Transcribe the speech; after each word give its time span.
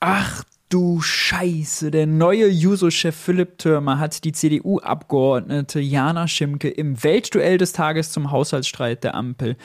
Ach 0.00 0.44
du 0.68 1.00
Scheiße, 1.00 1.90
der 1.90 2.06
neue 2.06 2.48
Juso-Chef 2.48 3.16
Philipp 3.16 3.58
Türmer 3.58 3.98
hat 3.98 4.22
die 4.22 4.30
CDU-Abgeordnete 4.30 5.80
Jana 5.80 6.28
Schimke 6.28 6.68
im 6.68 7.02
Weltduell 7.02 7.58
des 7.58 7.72
Tages 7.72 8.12
zum 8.12 8.30
Haushaltsstreit 8.30 9.02
der 9.02 9.16
Ampel 9.16 9.56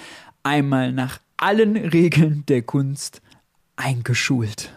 einmal 0.41 0.91
nach 0.91 1.19
allen 1.37 1.77
Regeln 1.77 2.45
der 2.47 2.63
Kunst 2.63 3.21
eingeschult. 3.75 4.73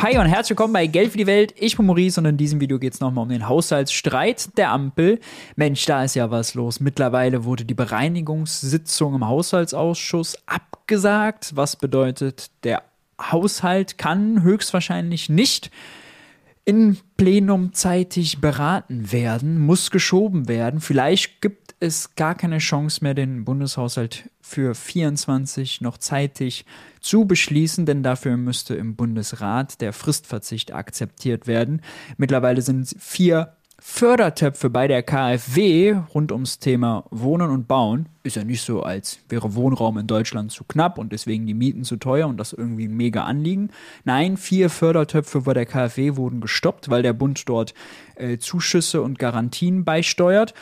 Hi 0.00 0.16
und 0.16 0.26
herzlich 0.26 0.50
willkommen 0.50 0.74
bei 0.74 0.86
Geld 0.86 1.10
für 1.10 1.18
die 1.18 1.26
Welt. 1.26 1.52
Ich 1.58 1.76
bin 1.76 1.86
Maurice 1.86 2.20
und 2.20 2.26
in 2.26 2.36
diesem 2.36 2.60
Video 2.60 2.78
geht 2.78 2.94
es 2.94 3.00
nochmal 3.00 3.24
um 3.24 3.30
den 3.30 3.48
Haushaltsstreit 3.48 4.56
der 4.56 4.70
Ampel. 4.70 5.18
Mensch, 5.56 5.86
da 5.86 6.04
ist 6.04 6.14
ja 6.14 6.30
was 6.30 6.54
los. 6.54 6.78
Mittlerweile 6.78 7.42
wurde 7.42 7.64
die 7.64 7.74
Bereinigungssitzung 7.74 9.16
im 9.16 9.26
Haushaltsausschuss 9.26 10.36
abgesagt, 10.46 11.56
was 11.56 11.74
bedeutet, 11.74 12.52
der 12.62 12.84
Haushalt 13.20 13.98
kann 13.98 14.44
höchstwahrscheinlich 14.44 15.30
nicht 15.30 15.72
in 16.64 16.96
Plenum 17.16 17.72
zeitig 17.72 18.40
beraten 18.40 19.10
werden, 19.10 19.58
muss 19.58 19.90
geschoben 19.90 20.46
werden. 20.46 20.80
Vielleicht 20.80 21.42
gibt 21.42 21.74
es 21.80 22.14
gar 22.14 22.36
keine 22.36 22.58
Chance 22.58 23.02
mehr, 23.02 23.14
den 23.14 23.44
Bundeshaushalt 23.44 24.30
für 24.40 24.76
24 24.76 25.80
noch 25.80 25.98
zeitig 25.98 26.64
zu 26.64 26.87
beschließen, 27.24 27.86
denn 27.86 28.02
dafür 28.02 28.36
müsste 28.36 28.74
im 28.74 28.96
Bundesrat 28.96 29.80
der 29.80 29.92
Fristverzicht 29.92 30.72
akzeptiert 30.72 31.46
werden. 31.46 31.82
Mittlerweile 32.16 32.62
sind 32.62 32.94
vier 32.98 33.54
Fördertöpfe 33.80 34.70
bei 34.70 34.88
der 34.88 35.04
KfW 35.04 35.96
rund 36.12 36.32
ums 36.32 36.58
Thema 36.58 37.04
Wohnen 37.10 37.50
und 37.50 37.68
Bauen. 37.68 38.08
Ist 38.24 38.34
ja 38.34 38.42
nicht 38.42 38.62
so, 38.62 38.82
als 38.82 39.20
wäre 39.28 39.54
Wohnraum 39.54 39.98
in 39.98 40.08
Deutschland 40.08 40.50
zu 40.50 40.64
knapp 40.64 40.98
und 40.98 41.12
deswegen 41.12 41.46
die 41.46 41.54
Mieten 41.54 41.84
zu 41.84 41.96
teuer 41.96 42.26
und 42.26 42.38
das 42.38 42.52
irgendwie 42.52 42.88
mega 42.88 43.24
Anliegen. 43.24 43.70
Nein, 44.04 44.36
vier 44.36 44.68
Fördertöpfe 44.68 45.42
bei 45.42 45.54
der 45.54 45.64
KfW 45.64 46.16
wurden 46.16 46.40
gestoppt, 46.40 46.90
weil 46.90 47.02
der 47.02 47.12
Bund 47.12 47.48
dort 47.48 47.72
äh, 48.16 48.38
Zuschüsse 48.38 49.00
und 49.00 49.20
Garantien 49.20 49.84
beisteuert. 49.84 50.54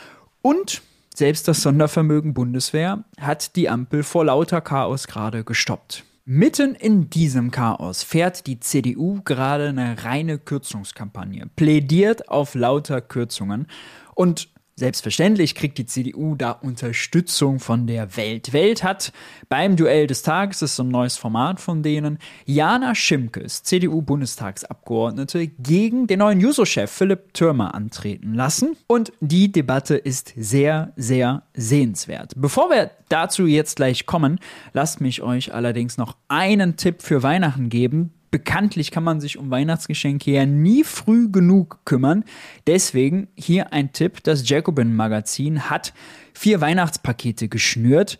Und 0.43 0.83
selbst 1.15 1.47
das 1.47 1.63
Sondervermögen 1.63 2.35
Bundeswehr 2.35 3.03
hat 3.19 3.55
die 3.55 3.67
Ampel 3.67 4.03
vor 4.03 4.25
lauter 4.25 4.61
Chaos 4.61 5.07
gerade 5.07 5.43
gestoppt. 5.43 6.03
Mitten 6.29 6.75
in 6.75 7.09
diesem 7.09 7.51
Chaos 7.51 8.03
fährt 8.03 8.47
die 8.47 8.59
CDU 8.59 9.21
gerade 9.23 9.69
eine 9.69 10.03
reine 10.03 10.37
Kürzungskampagne, 10.37 11.49
plädiert 11.55 12.27
auf 12.27 12.53
lauter 12.53 12.99
Kürzungen 12.99 13.65
und 14.13 14.49
Selbstverständlich 14.79 15.55
kriegt 15.55 15.79
die 15.79 15.87
CDU 15.87 16.35
da 16.35 16.51
Unterstützung 16.51 17.59
von 17.59 17.87
der 17.87 18.15
Welt. 18.15 18.53
Welt 18.53 18.83
hat 18.83 19.11
beim 19.49 19.75
Duell 19.75 20.05
des 20.05 20.21
Tages, 20.21 20.59
das 20.59 20.69
ist 20.69 20.75
so 20.75 20.83
ein 20.83 20.89
neues 20.89 21.17
Format 21.17 21.59
von 21.59 21.81
denen, 21.81 22.19
Jana 22.45 22.93
Schimkes, 22.93 23.63
CDU-Bundestagsabgeordnete, 23.63 25.47
gegen 25.47 26.05
den 26.05 26.19
neuen 26.19 26.39
Juso-Chef 26.39 26.91
Philipp 26.91 27.33
Türmer 27.33 27.73
antreten 27.73 28.35
lassen. 28.35 28.77
Und 28.85 29.11
die 29.19 29.51
Debatte 29.51 29.95
ist 29.95 30.33
sehr, 30.37 30.93
sehr 30.95 31.41
sehenswert. 31.55 32.33
Bevor 32.35 32.69
wir 32.69 32.91
dazu 33.09 33.47
jetzt 33.47 33.77
gleich 33.77 34.05
kommen, 34.05 34.39
lasst 34.73 35.01
mich 35.01 35.23
euch 35.23 35.55
allerdings 35.55 35.97
noch 35.97 36.17
einen 36.27 36.77
Tipp 36.77 37.01
für 37.01 37.23
Weihnachten 37.23 37.69
geben, 37.69 38.13
bekanntlich 38.31 38.91
kann 38.91 39.03
man 39.03 39.19
sich 39.19 39.37
um 39.37 39.49
Weihnachtsgeschenke 39.49 40.31
ja 40.31 40.45
nie 40.45 40.83
früh 40.83 41.29
genug 41.29 41.79
kümmern. 41.85 42.23
Deswegen 42.65 43.27
hier 43.35 43.73
ein 43.73 43.93
Tipp: 43.93 44.23
Das 44.23 44.47
Jacobin 44.47 44.95
Magazin 44.95 45.69
hat 45.69 45.93
vier 46.33 46.61
Weihnachtspakete 46.61 47.47
geschnürt, 47.47 48.19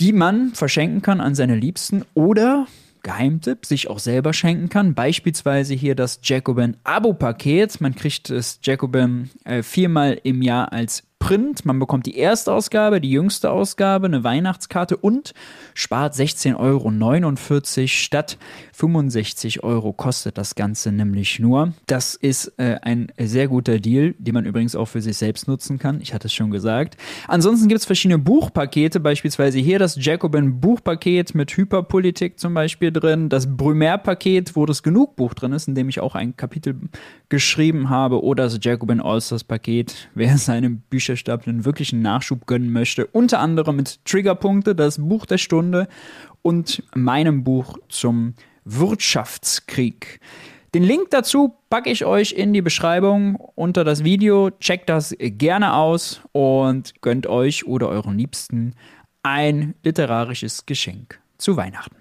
die 0.00 0.12
man 0.12 0.52
verschenken 0.54 1.02
kann 1.02 1.20
an 1.20 1.34
seine 1.34 1.54
Liebsten 1.56 2.04
oder 2.14 2.66
Geheimtipp, 3.02 3.66
sich 3.66 3.88
auch 3.88 3.98
selber 3.98 4.32
schenken 4.32 4.68
kann. 4.68 4.94
Beispielsweise 4.94 5.74
hier 5.74 5.94
das 5.94 6.20
Jacobin 6.22 6.76
Abo-Paket. 6.84 7.80
Man 7.80 7.94
kriegt 7.94 8.30
das 8.30 8.60
Jacobin 8.62 9.30
äh, 9.44 9.62
viermal 9.62 10.20
im 10.22 10.42
Jahr 10.42 10.72
als 10.72 11.02
Print. 11.22 11.64
Man 11.64 11.78
bekommt 11.78 12.06
die 12.06 12.16
erste 12.16 12.52
Ausgabe, 12.52 13.00
die 13.00 13.12
jüngste 13.12 13.52
Ausgabe, 13.52 14.06
eine 14.06 14.24
Weihnachtskarte 14.24 14.96
und 14.96 15.34
spart 15.72 16.14
16,49 16.14 16.58
Euro 16.58 17.86
statt 17.86 18.38
65 18.72 19.62
Euro 19.62 19.92
kostet 19.92 20.36
das 20.36 20.56
Ganze 20.56 20.90
nämlich 20.90 21.38
nur. 21.38 21.74
Das 21.86 22.16
ist 22.16 22.58
äh, 22.58 22.78
ein 22.82 23.12
sehr 23.16 23.46
guter 23.46 23.78
Deal, 23.78 24.16
den 24.18 24.34
man 24.34 24.44
übrigens 24.44 24.74
auch 24.74 24.86
für 24.86 25.00
sich 25.00 25.16
selbst 25.16 25.46
nutzen 25.46 25.78
kann. 25.78 26.00
Ich 26.00 26.12
hatte 26.12 26.26
es 26.26 26.34
schon 26.34 26.50
gesagt. 26.50 26.96
Ansonsten 27.28 27.68
gibt 27.68 27.78
es 27.78 27.86
verschiedene 27.86 28.18
Buchpakete, 28.18 28.98
beispielsweise 28.98 29.60
hier 29.60 29.78
das 29.78 30.04
Jacobin 30.04 30.58
Buchpaket 30.60 31.36
mit 31.36 31.56
Hyperpolitik 31.56 32.40
zum 32.40 32.52
Beispiel 32.52 32.90
drin, 32.90 33.28
das 33.28 33.56
Brumaire-Paket, 33.56 34.56
wo 34.56 34.66
das 34.66 34.82
Genug-Buch 34.82 35.34
drin 35.34 35.52
ist, 35.52 35.68
in 35.68 35.76
dem 35.76 35.88
ich 35.88 36.00
auch 36.00 36.16
ein 36.16 36.36
Kapitel 36.36 36.80
geschrieben 37.32 37.88
habe, 37.88 38.22
oder 38.22 38.44
das 38.44 38.58
Jacobin 38.60 39.00
Allstars-Paket, 39.00 40.10
wer 40.14 40.36
seinem 40.36 40.82
Bücherstapel 40.90 41.48
einen 41.48 41.64
wirklichen 41.64 42.02
Nachschub 42.02 42.46
gönnen 42.46 42.70
möchte. 42.70 43.06
Unter 43.06 43.40
anderem 43.40 43.76
mit 43.76 44.04
Triggerpunkte, 44.04 44.74
das 44.74 44.98
Buch 44.98 45.24
der 45.24 45.38
Stunde 45.38 45.88
und 46.42 46.82
meinem 46.94 47.42
Buch 47.42 47.78
zum 47.88 48.34
Wirtschaftskrieg. 48.66 50.20
Den 50.74 50.82
Link 50.82 51.08
dazu 51.10 51.54
packe 51.70 51.88
ich 51.88 52.04
euch 52.04 52.32
in 52.32 52.52
die 52.52 52.60
Beschreibung 52.60 53.36
unter 53.54 53.82
das 53.82 54.04
Video. 54.04 54.50
Checkt 54.50 54.90
das 54.90 55.16
gerne 55.18 55.72
aus 55.72 56.20
und 56.32 57.00
gönnt 57.00 57.26
euch 57.26 57.66
oder 57.66 57.88
euren 57.88 58.18
Liebsten 58.18 58.74
ein 59.22 59.74
literarisches 59.82 60.66
Geschenk 60.66 61.18
zu 61.38 61.56
Weihnachten. 61.56 61.96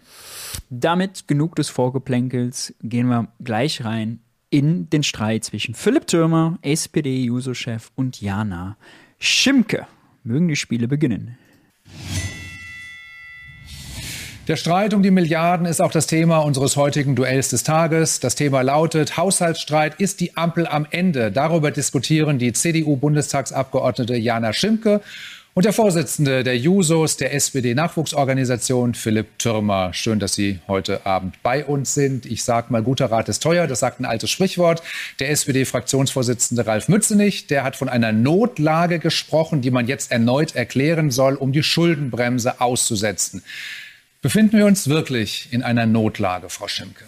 Damit 0.69 1.29
genug 1.29 1.55
des 1.55 1.69
Vorgeplänkels, 1.69 2.73
gehen 2.81 3.07
wir 3.07 3.29
gleich 3.39 3.85
rein 3.85 4.19
in 4.51 4.89
den 4.91 5.01
Streit 5.01 5.43
zwischen 5.45 5.73
Philipp 5.73 6.05
Türmer, 6.05 6.59
SPD-Juso-Chef 6.61 7.89
und 7.95 8.21
Jana 8.21 8.77
Schimke. 9.17 9.87
Mögen 10.23 10.47
die 10.47 10.55
Spiele 10.55 10.87
beginnen. 10.87 11.37
Der 14.47 14.57
Streit 14.57 14.93
um 14.93 15.01
die 15.01 15.11
Milliarden 15.11 15.65
ist 15.65 15.81
auch 15.81 15.91
das 15.91 16.07
Thema 16.07 16.39
unseres 16.39 16.75
heutigen 16.75 17.15
Duells 17.15 17.49
des 17.49 17.63
Tages. 17.63 18.19
Das 18.19 18.35
Thema 18.35 18.61
lautet 18.61 19.15
Haushaltsstreit, 19.15 19.95
ist 20.01 20.19
die 20.19 20.35
Ampel 20.35 20.67
am 20.67 20.85
Ende? 20.89 21.31
Darüber 21.31 21.71
diskutieren 21.71 22.37
die 22.37 22.51
CDU-Bundestagsabgeordnete 22.51 24.17
Jana 24.17 24.51
Schimke 24.51 25.01
und 25.53 25.65
der 25.65 25.73
Vorsitzende 25.73 26.43
der 26.43 26.57
Jusos, 26.57 27.17
der 27.17 27.33
SPD-Nachwuchsorganisation, 27.33 28.93
Philipp 28.93 29.37
Türmer. 29.37 29.93
Schön, 29.93 30.19
dass 30.19 30.33
Sie 30.33 30.59
heute 30.67 31.05
Abend 31.05 31.43
bei 31.43 31.65
uns 31.65 31.93
sind. 31.93 32.25
Ich 32.25 32.43
sage 32.43 32.67
mal, 32.71 32.81
guter 32.81 33.11
Rat 33.11 33.27
ist 33.27 33.43
teuer, 33.43 33.67
das 33.67 33.81
sagt 33.81 33.99
ein 33.99 34.05
altes 34.05 34.29
Sprichwort. 34.29 34.81
Der 35.19 35.29
SPD-Fraktionsvorsitzende 35.29 36.65
Ralf 36.65 36.87
Mützenich, 36.87 37.47
der 37.47 37.63
hat 37.63 37.75
von 37.75 37.89
einer 37.89 38.13
Notlage 38.13 38.99
gesprochen, 38.99 39.61
die 39.61 39.71
man 39.71 39.87
jetzt 39.87 40.11
erneut 40.11 40.55
erklären 40.55 41.11
soll, 41.11 41.35
um 41.35 41.51
die 41.51 41.63
Schuldenbremse 41.63 42.61
auszusetzen. 42.61 43.43
Befinden 44.21 44.57
wir 44.57 44.65
uns 44.65 44.87
wirklich 44.87 45.49
in 45.51 45.63
einer 45.63 45.85
Notlage, 45.85 46.49
Frau 46.49 46.69
Schimke? 46.69 47.03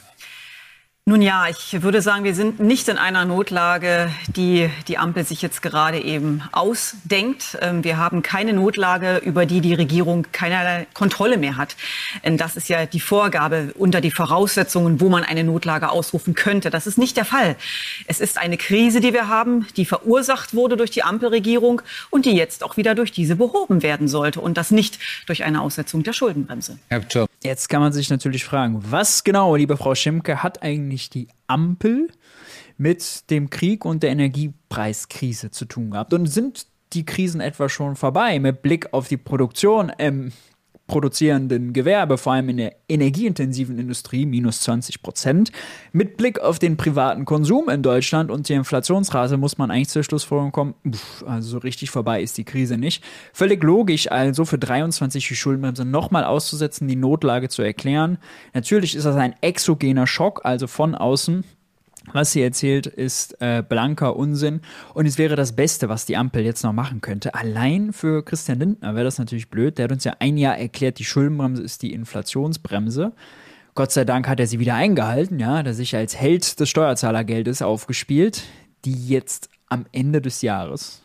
Nun 1.06 1.22
ja, 1.22 1.47
ich 1.50 1.81
würde 1.81 2.02
sagen, 2.02 2.24
wir 2.24 2.34
sind 2.34 2.62
nicht 2.62 2.88
in 2.88 2.97
einer 2.97 3.25
Notlage, 3.25 4.09
die 4.28 4.69
die 4.88 4.97
Ampel 4.97 5.25
sich 5.25 5.41
jetzt 5.41 5.62
gerade 5.62 6.00
eben 6.00 6.41
ausdenkt. 6.53 7.58
Ähm, 7.59 7.84
wir 7.84 7.97
haben 7.97 8.22
keine 8.22 8.53
Notlage, 8.53 9.18
über 9.18 9.46
die 9.46 9.59
die 9.59 9.74
Regierung 9.74 10.25
keinerlei 10.31 10.88
Kontrolle 10.94 11.38
mehr 11.38 11.58
hat. 11.58 11.75
Das 12.24 12.56
ist 12.56 12.69
ja 12.69 12.86
die 12.86 13.02
Vorgabe 13.02 13.74
unter 13.78 14.00
die 14.00 14.12
Voraussetzungen, 14.12 15.02
wo 15.02 15.09
man 15.09 15.25
eine 15.25 15.44
Notlage 15.44 15.90
ausrufen 15.90 16.36
könnte. 16.36 16.69
Das 16.69 16.88
ist 16.88 16.97
nicht 16.97 17.18
der 17.18 17.25
Fall. 17.25 17.58
Es 18.08 18.22
ist 18.22 18.38
eine 18.38 18.56
Krise, 18.56 19.02
die 19.02 19.12
wir 19.12 19.28
haben, 19.28 19.68
die 19.75 19.84
verursacht 19.84 20.56
wurde 20.56 20.78
durch 20.78 20.91
die 20.91 21.03
Ampelregierung 21.03 21.81
und 22.12 22.25
die 22.25 22.31
jetzt 22.31 22.64
auch 22.64 22.78
wieder 22.78 22.96
durch 22.96 23.12
diese 23.12 23.35
behoben 23.35 23.84
werden 23.84 24.08
sollte 24.08 24.40
und 24.40 24.58
das 24.58 24.72
nicht 24.72 25.00
durch 25.25 25.44
eine 25.44 25.64
Aussetzung 25.64 26.03
der 26.03 26.14
Schuldenbremse. 26.14 26.79
Jetzt 27.43 27.67
kann 27.67 27.81
man 27.81 27.91
sich 27.91 28.09
natürlich 28.09 28.45
fragen, 28.45 28.79
was 28.90 29.25
genau, 29.25 29.57
liebe 29.57 29.75
Frau 29.75 29.95
Schimke, 29.95 30.43
hat 30.43 30.63
eigentlich 30.63 31.09
die 31.09 31.28
Ampel 31.47 32.07
mit 32.78 33.29
dem 33.29 33.49
Krieg 33.49 33.84
und 33.84 34.01
der 34.01 34.11
Energiepreiskrise 34.11 35.51
zu 35.51 35.66
tun 35.66 35.91
gehabt? 35.91 36.13
Und 36.13 36.28
sind 36.28 36.67
die 36.93 37.05
Krisen 37.05 37.41
etwa 37.41 37.67
schon 37.67 37.97
vorbei 37.97 38.40
mit 38.40 38.61
Blick 38.61 38.93
auf 38.93 39.09
die 39.09 39.17
Produktion 39.17 39.91
im 39.97 40.31
produzierenden 40.93 41.73
Gewerbe, 41.73 42.19
vor 42.19 42.34
allem 42.34 42.49
in 42.49 42.57
der 42.57 42.75
energieintensiven 42.87 43.79
Industrie, 43.79 44.28
minus 44.28 44.59
20 44.59 45.01
Prozent. 45.01 45.51
Mit 45.91 46.17
Blick 46.17 46.40
auf 46.40 46.59
den 46.59 46.78
privaten 46.78 47.25
Konsum 47.25 47.67
in 47.67 47.81
Deutschland 47.81 48.29
und 48.29 48.47
die 48.47 48.53
Inflationsrate 48.53 49.37
muss 49.37 49.57
man 49.57 49.72
eigentlich 49.72 49.90
zur 49.90 50.03
Schlussfolgerung 50.03 50.51
kommen, 50.51 50.75
pff, 50.87 51.23
also 51.23 51.49
so 51.49 51.57
richtig 51.57 51.90
vorbei 51.90 52.22
ist 52.22 52.37
die 52.37 52.43
Krise 52.43 52.78
nicht. 52.78 53.03
Völlig 53.34 53.63
logisch 53.63 54.11
also 54.11 54.45
für 54.45 54.59
23 54.59 55.28
die 55.28 55.35
Schuldenbremse 55.35 55.84
nochmal 55.84 56.25
auszusetzen, 56.25 56.87
die 56.87 56.95
Notlage 56.95 57.49
zu 57.49 57.63
erklären. 57.63 58.19
Natürlich 58.53 58.95
ist 58.95 59.05
das 59.05 59.16
ein 59.16 59.34
exogener 59.41 60.05
Schock, 60.05 60.41
also 60.43 60.67
von 60.67 60.93
außen 60.93 61.43
Was 62.11 62.34
sie 62.34 62.41
erzählt, 62.41 62.85
ist 62.85 63.40
äh, 63.41 63.64
blanker 63.67 64.16
Unsinn. 64.17 64.61
Und 64.94 65.05
es 65.05 65.17
wäre 65.17 65.35
das 65.35 65.55
Beste, 65.55 65.88
was 65.88 66.05
die 66.05 66.17
Ampel 66.17 66.44
jetzt 66.44 66.64
noch 66.64 66.73
machen 66.73 67.02
könnte. 67.02 67.34
Allein 67.34 67.94
für 67.94 68.23
Christian 68.26 68.59
Lindner 68.59 68.94
wäre 68.94 69.05
das 69.05 69.20
natürlich 69.20 69.50
blöd. 69.50 69.78
Der 69.78 69.85
hat 69.85 69.91
uns 69.91 70.03
ja 70.03 70.16
ein 70.20 70.38
Jahr 70.38 70.58
erklärt, 70.58 71.00
die 71.00 71.05
Schuldenbremse 71.05 71.64
ist 71.64 71.82
die 71.82 71.94
Inflationsbremse. 71.94 73.14
Gott 73.76 73.91
sei 73.91 74.05
Dank 74.05 74.28
hat 74.28 74.40
er 74.40 74.47
sie 74.47 74.59
wieder 74.59 74.76
eingehalten, 74.76 75.40
ja, 75.40 75.58
hat 75.58 75.66
er 75.66 75.73
sich 75.73 75.96
als 75.96 76.16
Held 76.16 76.59
des 76.59 76.70
Steuerzahlergeldes 76.70 77.64
aufgespielt, 77.64 78.44
die 78.85 79.08
jetzt 79.08 79.50
am 79.67 79.88
Ende 79.91 80.22
des 80.22 80.44
Jahres, 80.44 81.02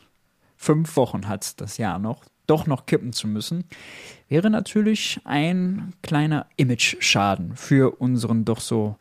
fünf 0.55 0.97
Wochen 0.97 1.29
hat 1.29 1.59
das 1.62 1.79
Jahr 1.79 1.99
noch, 1.99 2.25
doch 2.47 2.67
noch 2.67 2.85
kippen 2.85 3.15
zu 3.15 3.27
müssen, 3.27 3.65
wäre 4.29 4.50
natürlich 4.50 5.19
ein 5.25 5.95
kleiner 6.03 6.47
Image-Schaden 6.56 7.56
für 7.56 7.99
unseren 8.00 8.45
doch 8.45 8.61
so 8.61 8.97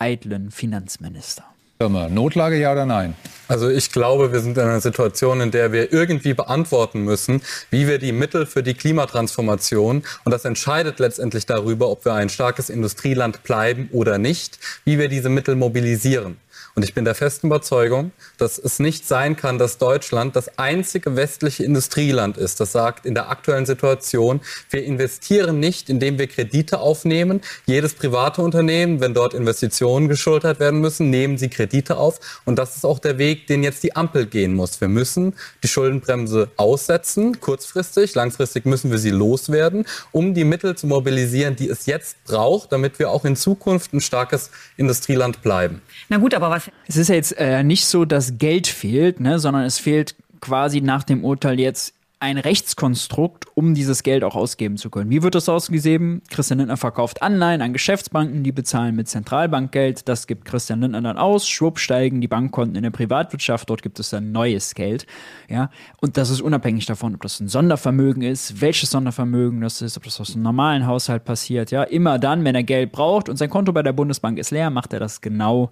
eitlen 0.00 0.50
Finanzminister. 0.50 1.44
Notlage 1.88 2.56
ja 2.56 2.72
oder 2.72 2.84
nein? 2.84 3.14
Also 3.48 3.70
ich 3.70 3.90
glaube, 3.90 4.32
wir 4.32 4.40
sind 4.40 4.58
in 4.58 4.64
einer 4.64 4.82
Situation, 4.82 5.40
in 5.40 5.50
der 5.50 5.72
wir 5.72 5.94
irgendwie 5.94 6.34
beantworten 6.34 7.04
müssen, 7.04 7.40
wie 7.70 7.88
wir 7.88 7.98
die 7.98 8.12
Mittel 8.12 8.44
für 8.44 8.62
die 8.62 8.74
Klimatransformation, 8.74 10.02
und 10.24 10.30
das 10.30 10.44
entscheidet 10.44 10.98
letztendlich 10.98 11.46
darüber, 11.46 11.88
ob 11.88 12.04
wir 12.04 12.12
ein 12.12 12.28
starkes 12.28 12.68
Industrieland 12.68 13.42
bleiben 13.42 13.88
oder 13.92 14.18
nicht, 14.18 14.58
wie 14.84 14.98
wir 14.98 15.08
diese 15.08 15.30
Mittel 15.30 15.56
mobilisieren. 15.56 16.36
Und 16.74 16.84
ich 16.84 16.94
bin 16.94 17.04
der 17.04 17.14
festen 17.14 17.48
Überzeugung, 17.48 18.12
dass 18.38 18.58
es 18.58 18.78
nicht 18.78 19.06
sein 19.06 19.36
kann, 19.36 19.58
dass 19.58 19.78
Deutschland 19.78 20.36
das 20.36 20.58
einzige 20.58 21.16
westliche 21.16 21.64
Industrieland 21.64 22.36
ist, 22.36 22.60
das 22.60 22.72
sagt 22.72 23.06
in 23.06 23.14
der 23.14 23.28
aktuellen 23.28 23.66
Situation, 23.66 24.40
wir 24.70 24.84
investieren 24.84 25.58
nicht, 25.58 25.90
indem 25.90 26.18
wir 26.18 26.26
Kredite 26.26 26.80
aufnehmen. 26.80 27.40
Jedes 27.66 27.94
private 27.94 28.42
Unternehmen, 28.42 29.00
wenn 29.00 29.14
dort 29.14 29.34
Investitionen 29.34 30.08
geschultert 30.08 30.60
werden 30.60 30.80
müssen, 30.80 31.10
nehmen 31.10 31.38
sie 31.38 31.48
Kredite 31.48 31.96
auf. 31.96 32.40
Und 32.44 32.56
das 32.56 32.76
ist 32.76 32.84
auch 32.84 32.98
der 32.98 33.18
Weg, 33.18 33.46
den 33.46 33.62
jetzt 33.62 33.82
die 33.82 33.96
Ampel 33.96 34.26
gehen 34.26 34.54
muss. 34.54 34.80
Wir 34.80 34.88
müssen 34.88 35.34
die 35.62 35.68
Schuldenbremse 35.68 36.50
aussetzen, 36.56 37.40
kurzfristig. 37.40 38.14
Langfristig 38.14 38.64
müssen 38.66 38.90
wir 38.90 38.98
sie 38.98 39.10
loswerden, 39.10 39.86
um 40.12 40.34
die 40.34 40.44
Mittel 40.44 40.76
zu 40.76 40.86
mobilisieren, 40.86 41.56
die 41.56 41.68
es 41.68 41.86
jetzt 41.86 42.22
braucht, 42.24 42.72
damit 42.72 42.98
wir 42.98 43.10
auch 43.10 43.24
in 43.24 43.36
Zukunft 43.36 43.92
ein 43.92 44.00
starkes 44.00 44.50
Industrieland 44.76 45.42
bleiben. 45.42 45.82
Na 46.08 46.18
gut, 46.18 46.34
aber 46.34 46.50
was 46.50 46.59
was. 46.66 46.74
Es 46.86 46.96
ist 46.96 47.08
ja 47.08 47.14
jetzt 47.14 47.38
äh, 47.38 47.62
nicht 47.62 47.86
so, 47.86 48.04
dass 48.04 48.38
Geld 48.38 48.66
fehlt, 48.66 49.20
ne, 49.20 49.38
sondern 49.38 49.64
es 49.64 49.78
fehlt 49.78 50.14
quasi 50.40 50.80
nach 50.80 51.04
dem 51.04 51.24
Urteil 51.24 51.60
jetzt 51.60 51.94
ein 52.22 52.36
Rechtskonstrukt, 52.36 53.46
um 53.54 53.72
dieses 53.72 54.02
Geld 54.02 54.24
auch 54.24 54.34
ausgeben 54.36 54.76
zu 54.76 54.90
können. 54.90 55.08
Wie 55.08 55.22
wird 55.22 55.34
das 55.34 55.48
ausgesehen? 55.48 56.20
Christian 56.28 56.58
Lindner 56.58 56.76
verkauft 56.76 57.22
Anleihen 57.22 57.62
an 57.62 57.72
Geschäftsbanken, 57.72 58.44
die 58.44 58.52
bezahlen 58.52 58.94
mit 58.94 59.08
Zentralbankgeld. 59.08 60.06
Das 60.06 60.26
gibt 60.26 60.44
Christian 60.44 60.82
Lindner 60.82 61.00
dann 61.00 61.16
aus. 61.16 61.48
Schwupp 61.48 61.78
steigen 61.78 62.20
die 62.20 62.28
Bankkonten 62.28 62.76
in 62.76 62.82
der 62.82 62.90
Privatwirtschaft. 62.90 63.70
Dort 63.70 63.82
gibt 63.82 63.98
es 63.98 64.10
dann 64.10 64.32
neues 64.32 64.74
Geld. 64.74 65.06
Ja, 65.48 65.70
und 66.02 66.18
das 66.18 66.28
ist 66.28 66.42
unabhängig 66.42 66.84
davon, 66.84 67.14
ob 67.14 67.22
das 67.22 67.40
ein 67.40 67.48
Sondervermögen 67.48 68.22
ist, 68.22 68.60
welches 68.60 68.90
Sondervermögen 68.90 69.62
das 69.62 69.80
ist, 69.80 69.96
ob 69.96 70.02
das 70.04 70.20
aus 70.20 70.34
einem 70.34 70.42
normalen 70.42 70.86
Haushalt 70.86 71.24
passiert. 71.24 71.70
Ja, 71.70 71.84
immer 71.84 72.18
dann, 72.18 72.44
wenn 72.44 72.54
er 72.54 72.64
Geld 72.64 72.92
braucht 72.92 73.30
und 73.30 73.38
sein 73.38 73.48
Konto 73.48 73.72
bei 73.72 73.82
der 73.82 73.94
Bundesbank 73.94 74.38
ist 74.38 74.50
leer, 74.50 74.68
macht 74.68 74.92
er 74.92 75.00
das 75.00 75.22
genau 75.22 75.70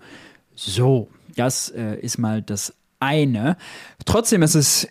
so, 0.58 1.08
das 1.36 1.68
äh, 1.70 1.94
ist 2.00 2.18
mal 2.18 2.42
das 2.42 2.74
eine. 2.98 3.56
Trotzdem 4.04 4.42
ist 4.42 4.56
es, 4.56 4.88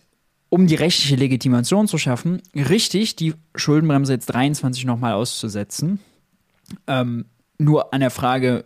um 0.47 0.65
die 0.65 0.75
rechtliche 0.75 1.17
Legitimation 1.17 1.89
zu 1.89 1.97
schaffen, 1.97 2.41
richtig, 2.55 3.17
die 3.17 3.33
Schuldenbremse 3.53 4.13
jetzt 4.13 4.27
23 4.27 4.85
nochmal 4.85 5.13
auszusetzen. 5.13 5.99
Ähm, 6.87 7.25
nur 7.57 7.93
an 7.93 7.99
der 7.99 8.11
Frage, 8.11 8.63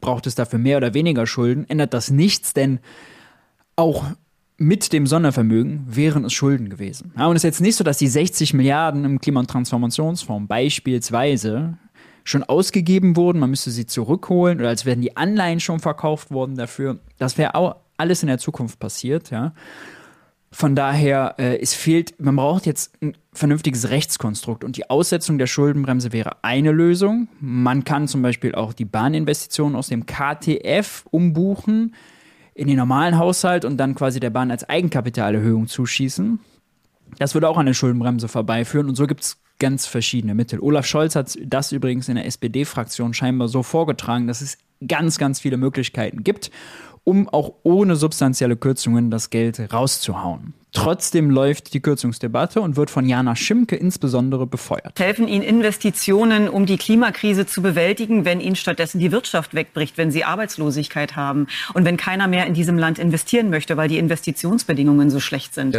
braucht 0.00 0.28
es 0.28 0.36
dafür 0.36 0.60
mehr 0.60 0.76
oder 0.76 0.94
weniger 0.94 1.26
Schulden, 1.26 1.68
ändert 1.68 1.92
das 1.92 2.10
nichts, 2.10 2.52
denn 2.52 2.78
auch 3.74 4.04
mit 4.56 4.92
dem 4.92 5.08
Sondervermögen 5.08 5.84
wären 5.88 6.24
es 6.24 6.32
Schulden 6.32 6.68
gewesen. 6.68 7.12
Ja, 7.18 7.26
und 7.26 7.34
es 7.34 7.40
ist 7.40 7.48
jetzt 7.48 7.60
nicht 7.62 7.74
so, 7.74 7.82
dass 7.82 7.98
die 7.98 8.06
60 8.06 8.54
Milliarden 8.54 9.04
im 9.04 9.20
Klima- 9.20 9.40
und 9.40 9.50
Transformationsfonds 9.50 10.46
beispielsweise 10.46 11.78
schon 12.24 12.42
ausgegeben 12.42 13.16
wurden, 13.16 13.38
man 13.38 13.50
müsste 13.50 13.70
sie 13.70 13.86
zurückholen 13.86 14.58
oder 14.58 14.70
als 14.70 14.86
wären 14.86 15.02
die 15.02 15.16
Anleihen 15.16 15.60
schon 15.60 15.78
verkauft 15.78 16.30
worden 16.30 16.56
dafür. 16.56 16.98
Das 17.18 17.38
wäre 17.38 17.54
auch 17.54 17.76
alles 17.98 18.22
in 18.22 18.28
der 18.28 18.38
Zukunft 18.38 18.80
passiert, 18.80 19.30
ja. 19.30 19.52
Von 20.50 20.76
daher, 20.76 21.34
äh, 21.38 21.58
es 21.60 21.74
fehlt, 21.74 22.20
man 22.20 22.36
braucht 22.36 22.64
jetzt 22.64 22.92
ein 23.02 23.16
vernünftiges 23.32 23.90
Rechtskonstrukt 23.90 24.62
und 24.62 24.76
die 24.76 24.88
Aussetzung 24.88 25.36
der 25.36 25.48
Schuldenbremse 25.48 26.12
wäre 26.12 26.36
eine 26.42 26.70
Lösung. 26.70 27.26
Man 27.40 27.82
kann 27.82 28.06
zum 28.06 28.22
Beispiel 28.22 28.54
auch 28.54 28.72
die 28.72 28.84
Bahninvestitionen 28.84 29.74
aus 29.74 29.88
dem 29.88 30.06
KTF 30.06 31.06
umbuchen 31.10 31.96
in 32.54 32.68
den 32.68 32.76
normalen 32.76 33.18
Haushalt 33.18 33.64
und 33.64 33.78
dann 33.78 33.96
quasi 33.96 34.20
der 34.20 34.30
Bahn 34.30 34.52
als 34.52 34.68
Eigenkapitalerhöhung 34.68 35.66
zuschießen. 35.66 36.38
Das 37.18 37.34
würde 37.34 37.48
auch 37.48 37.58
an 37.58 37.66
der 37.66 37.74
Schuldenbremse 37.74 38.28
vorbeiführen 38.28 38.88
und 38.88 38.94
so 38.94 39.08
gibt 39.08 39.22
es 39.22 39.38
ganz 39.58 39.86
verschiedene 39.86 40.34
Mittel. 40.34 40.60
Olaf 40.60 40.86
Scholz 40.86 41.16
hat 41.16 41.38
das 41.44 41.72
übrigens 41.72 42.08
in 42.08 42.16
der 42.16 42.26
SPD-Fraktion 42.26 43.14
scheinbar 43.14 43.48
so 43.48 43.62
vorgetragen, 43.62 44.26
dass 44.26 44.40
es 44.40 44.58
ganz, 44.86 45.18
ganz 45.18 45.40
viele 45.40 45.56
Möglichkeiten 45.56 46.24
gibt, 46.24 46.50
um 47.04 47.28
auch 47.28 47.54
ohne 47.62 47.96
substanzielle 47.96 48.56
Kürzungen 48.56 49.10
das 49.10 49.30
Geld 49.30 49.72
rauszuhauen. 49.72 50.54
Trotzdem 50.74 51.30
läuft 51.30 51.72
die 51.72 51.80
Kürzungsdebatte 51.80 52.60
und 52.60 52.76
wird 52.76 52.90
von 52.90 53.08
Jana 53.08 53.36
Schimke 53.36 53.76
insbesondere 53.76 54.44
befeuert. 54.44 54.98
Helfen 54.98 55.28
Ihnen 55.28 55.44
Investitionen, 55.44 56.48
um 56.48 56.66
die 56.66 56.76
Klimakrise 56.76 57.46
zu 57.46 57.62
bewältigen, 57.62 58.24
wenn 58.24 58.40
Ihnen 58.40 58.56
stattdessen 58.56 58.98
die 58.98 59.12
Wirtschaft 59.12 59.54
wegbricht, 59.54 59.96
wenn 59.98 60.10
Sie 60.10 60.24
Arbeitslosigkeit 60.24 61.14
haben 61.14 61.46
und 61.74 61.84
wenn 61.84 61.96
keiner 61.96 62.26
mehr 62.26 62.46
in 62.46 62.54
diesem 62.54 62.76
Land 62.76 62.98
investieren 62.98 63.50
möchte, 63.50 63.76
weil 63.76 63.88
die 63.88 63.98
Investitionsbedingungen 63.98 65.10
so 65.10 65.20
schlecht 65.20 65.54
sind? 65.54 65.78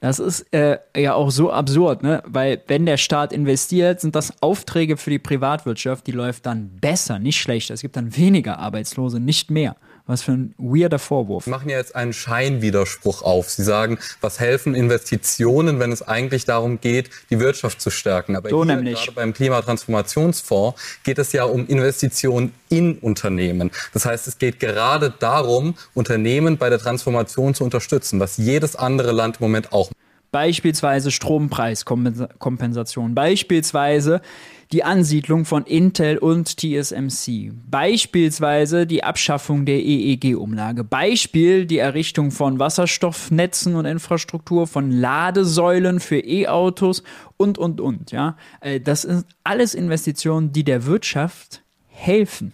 Das 0.00 0.18
ist 0.18 0.52
äh, 0.52 0.78
ja 0.96 1.14
auch 1.14 1.30
so 1.30 1.52
absurd, 1.52 2.02
ne? 2.02 2.22
Weil 2.26 2.60
wenn 2.66 2.84
der 2.84 2.96
Staat 2.96 3.32
investiert, 3.32 4.00
sind 4.00 4.16
das 4.16 4.42
Aufträge 4.42 4.96
für 4.96 5.10
die 5.10 5.20
Privatwirtschaft, 5.20 6.06
die 6.06 6.12
läuft 6.12 6.46
dann 6.46 6.70
besser, 6.80 7.20
nicht 7.20 7.40
schlechter. 7.40 7.74
Es 7.74 7.80
gibt 7.80 7.96
dann 7.96 8.16
weniger 8.16 8.58
Arbeitslose, 8.58 9.20
nicht 9.20 9.52
mehr. 9.52 9.76
Was 10.08 10.22
für 10.22 10.32
ein 10.32 10.54
weirder 10.56 11.00
Vorwurf. 11.00 11.44
Sie 11.44 11.50
machen 11.50 11.68
ja 11.68 11.78
jetzt 11.78 11.96
einen 11.96 12.12
Scheinwiderspruch 12.12 13.22
auf. 13.22 13.50
Sie 13.50 13.64
sagen, 13.64 13.98
was 14.20 14.38
helfen 14.38 14.76
Investitionen, 14.76 15.80
wenn 15.80 15.90
es 15.90 16.02
eigentlich 16.02 16.44
darum 16.44 16.80
geht, 16.80 17.10
die 17.30 17.40
Wirtschaft 17.40 17.80
zu 17.80 17.90
stärken. 17.90 18.36
Aber 18.36 18.48
so 18.48 18.64
hier, 18.64 18.76
nämlich. 18.76 19.00
gerade 19.00 19.12
beim 19.12 19.34
Klimatransformationsfonds 19.34 20.80
geht 21.02 21.18
es 21.18 21.32
ja 21.32 21.42
um 21.42 21.66
Investitionen 21.66 22.52
in 22.68 22.98
Unternehmen. 22.98 23.72
Das 23.92 24.06
heißt, 24.06 24.28
es 24.28 24.38
geht 24.38 24.60
gerade 24.60 25.12
darum, 25.18 25.74
Unternehmen 25.94 26.56
bei 26.56 26.70
der 26.70 26.78
Transformation 26.78 27.54
zu 27.54 27.64
unterstützen, 27.64 28.20
was 28.20 28.36
jedes 28.36 28.76
andere 28.76 29.10
Land 29.10 29.38
im 29.40 29.46
Moment 29.46 29.72
auch 29.72 29.90
macht. 29.90 29.96
Beispielsweise 30.30 31.10
Strompreiskompensation, 31.10 33.14
beispielsweise 33.14 34.20
die 34.72 34.82
Ansiedlung 34.82 35.44
von 35.44 35.64
Intel 35.64 36.18
und 36.18 36.56
TSMC, 36.56 37.52
beispielsweise 37.70 38.86
die 38.86 39.04
Abschaffung 39.04 39.64
der 39.64 39.78
EEG-Umlage, 39.78 40.82
Beispiel 40.82 41.66
die 41.66 41.78
Errichtung 41.78 42.30
von 42.30 42.58
Wasserstoffnetzen 42.58 43.76
und 43.76 43.84
Infrastruktur, 43.84 44.66
von 44.66 44.90
Ladesäulen 44.90 46.00
für 46.00 46.18
E-Autos 46.18 47.02
und, 47.36 47.58
und, 47.58 47.80
und. 47.80 48.10
Ja? 48.10 48.36
Äh, 48.60 48.80
das 48.80 49.02
sind 49.02 49.26
alles 49.44 49.74
Investitionen, 49.74 50.52
die 50.52 50.64
der 50.64 50.86
Wirtschaft 50.86 51.62
helfen. 51.86 52.52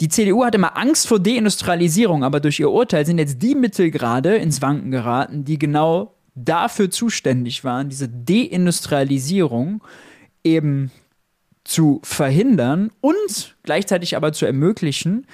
Die 0.00 0.08
CDU 0.08 0.44
hatte 0.44 0.56
immer 0.56 0.76
Angst 0.76 1.06
vor 1.06 1.20
Deindustrialisierung, 1.20 2.24
aber 2.24 2.40
durch 2.40 2.60
ihr 2.60 2.70
Urteil 2.70 3.06
sind 3.06 3.18
jetzt 3.18 3.42
die 3.42 3.54
Mittel 3.54 3.90
gerade 3.90 4.36
ins 4.36 4.60
Wanken 4.62 4.90
geraten, 4.90 5.44
die 5.44 5.58
genau 5.58 6.14
dafür 6.34 6.90
zuständig 6.90 7.64
waren, 7.64 7.88
diese 7.88 8.08
Deindustrialisierung 8.08 9.82
eben 10.42 10.90
zu 11.64 12.00
verhindern 12.04 12.90
und 13.00 13.56
gleichzeitig 13.62 14.16
aber 14.16 14.32
zu 14.32 14.46
ermöglichen, 14.46 15.26